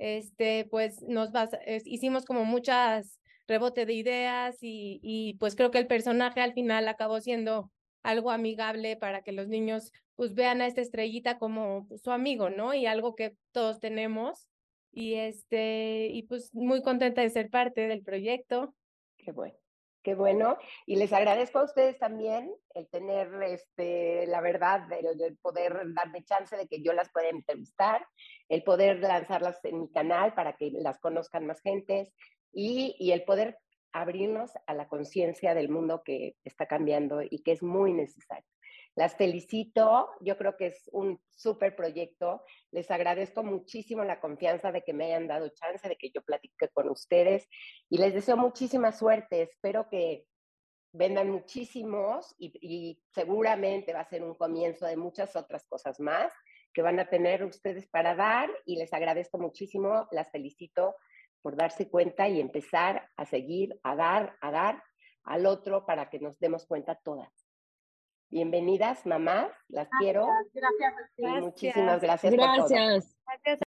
este, 0.00 0.66
pues 0.70 1.02
nos 1.02 1.30
hicimos 1.84 2.24
como 2.24 2.44
muchas 2.44 3.20
rebote 3.46 3.86
de 3.86 3.92
ideas 3.92 4.56
y, 4.60 4.98
y 5.02 5.34
pues 5.34 5.54
creo 5.54 5.70
que 5.70 5.78
el 5.78 5.86
personaje 5.86 6.40
al 6.40 6.54
final 6.54 6.88
acabó 6.88 7.20
siendo 7.20 7.70
algo 8.02 8.30
amigable 8.30 8.96
para 8.96 9.22
que 9.22 9.32
los 9.32 9.48
niños 9.48 9.92
pues 10.16 10.34
vean 10.34 10.60
a 10.60 10.66
esta 10.66 10.80
estrellita 10.80 11.38
como 11.38 11.86
pues, 11.88 12.02
su 12.02 12.10
amigo, 12.10 12.50
¿no? 12.50 12.74
Y 12.74 12.86
algo 12.86 13.14
que 13.14 13.36
todos 13.52 13.80
tenemos. 13.80 14.48
Y 14.92 15.14
este, 15.14 16.08
y 16.08 16.24
pues 16.24 16.54
muy 16.54 16.82
contenta 16.82 17.22
de 17.22 17.30
ser 17.30 17.48
parte 17.50 17.86
del 17.88 18.02
proyecto. 18.02 18.74
Qué 19.16 19.32
bueno. 19.32 19.54
Qué 20.02 20.14
bueno. 20.14 20.56
Y 20.86 20.96
les 20.96 21.12
agradezco 21.12 21.58
a 21.58 21.64
ustedes 21.64 21.98
también 21.98 22.50
el 22.74 22.88
tener 22.88 23.30
este, 23.42 24.26
la 24.26 24.40
verdad, 24.40 24.82
el, 24.92 25.36
poder 25.38 25.92
darme 25.94 26.24
chance 26.24 26.56
de 26.56 26.66
que 26.66 26.82
yo 26.82 26.92
las 26.94 27.10
pueda 27.12 27.28
entrevistar, 27.28 28.06
el 28.50 28.64
poder 28.64 28.98
lanzarlas 28.98 29.64
en 29.64 29.80
mi 29.80 29.90
canal 29.90 30.34
para 30.34 30.54
que 30.56 30.70
las 30.72 30.98
conozcan 30.98 31.46
más 31.46 31.62
gentes 31.62 32.12
y, 32.52 32.96
y 32.98 33.12
el 33.12 33.22
poder 33.22 33.58
abrirnos 33.92 34.50
a 34.66 34.74
la 34.74 34.88
conciencia 34.88 35.54
del 35.54 35.68
mundo 35.68 36.02
que 36.04 36.36
está 36.44 36.66
cambiando 36.66 37.22
y 37.22 37.42
que 37.42 37.52
es 37.52 37.62
muy 37.62 37.92
necesario. 37.92 38.44
Las 38.96 39.14
felicito, 39.14 40.10
yo 40.20 40.36
creo 40.36 40.56
que 40.56 40.66
es 40.66 40.90
un 40.92 41.20
súper 41.30 41.76
proyecto. 41.76 42.42
Les 42.72 42.90
agradezco 42.90 43.44
muchísimo 43.44 44.02
la 44.02 44.20
confianza 44.20 44.72
de 44.72 44.82
que 44.82 44.92
me 44.92 45.06
hayan 45.06 45.28
dado 45.28 45.48
chance, 45.50 45.88
de 45.88 45.96
que 45.96 46.10
yo 46.10 46.22
platique 46.22 46.68
con 46.72 46.88
ustedes 46.90 47.48
y 47.88 47.98
les 47.98 48.12
deseo 48.14 48.36
muchísima 48.36 48.90
suerte. 48.90 49.42
Espero 49.42 49.88
que 49.88 50.26
vendan 50.92 51.30
muchísimos 51.30 52.34
y, 52.36 52.52
y 52.60 53.00
seguramente 53.14 53.92
va 53.92 54.00
a 54.00 54.10
ser 54.10 54.24
un 54.24 54.34
comienzo 54.34 54.86
de 54.86 54.96
muchas 54.96 55.36
otras 55.36 55.64
cosas 55.68 56.00
más 56.00 56.32
que 56.72 56.82
van 56.82 57.00
a 57.00 57.08
tener 57.08 57.44
ustedes 57.44 57.88
para 57.88 58.14
dar 58.14 58.50
y 58.64 58.76
les 58.76 58.92
agradezco 58.92 59.38
muchísimo, 59.38 60.08
las 60.12 60.30
felicito 60.30 60.96
por 61.42 61.56
darse 61.56 61.88
cuenta 61.88 62.28
y 62.28 62.40
empezar 62.40 63.08
a 63.16 63.24
seguir, 63.24 63.78
a 63.82 63.96
dar, 63.96 64.36
a 64.40 64.50
dar 64.50 64.82
al 65.24 65.46
otro 65.46 65.86
para 65.86 66.10
que 66.10 66.18
nos 66.18 66.38
demos 66.38 66.66
cuenta 66.66 66.94
todas. 67.02 67.32
Bienvenidas, 68.30 69.06
mamás, 69.06 69.50
las 69.68 69.88
quiero. 69.98 70.28
Gracias. 70.52 71.42
muchísimas 71.42 72.00
gracias. 72.00 72.32
Gracias. 72.32 73.16
Por 73.24 73.40
todo. 73.42 73.69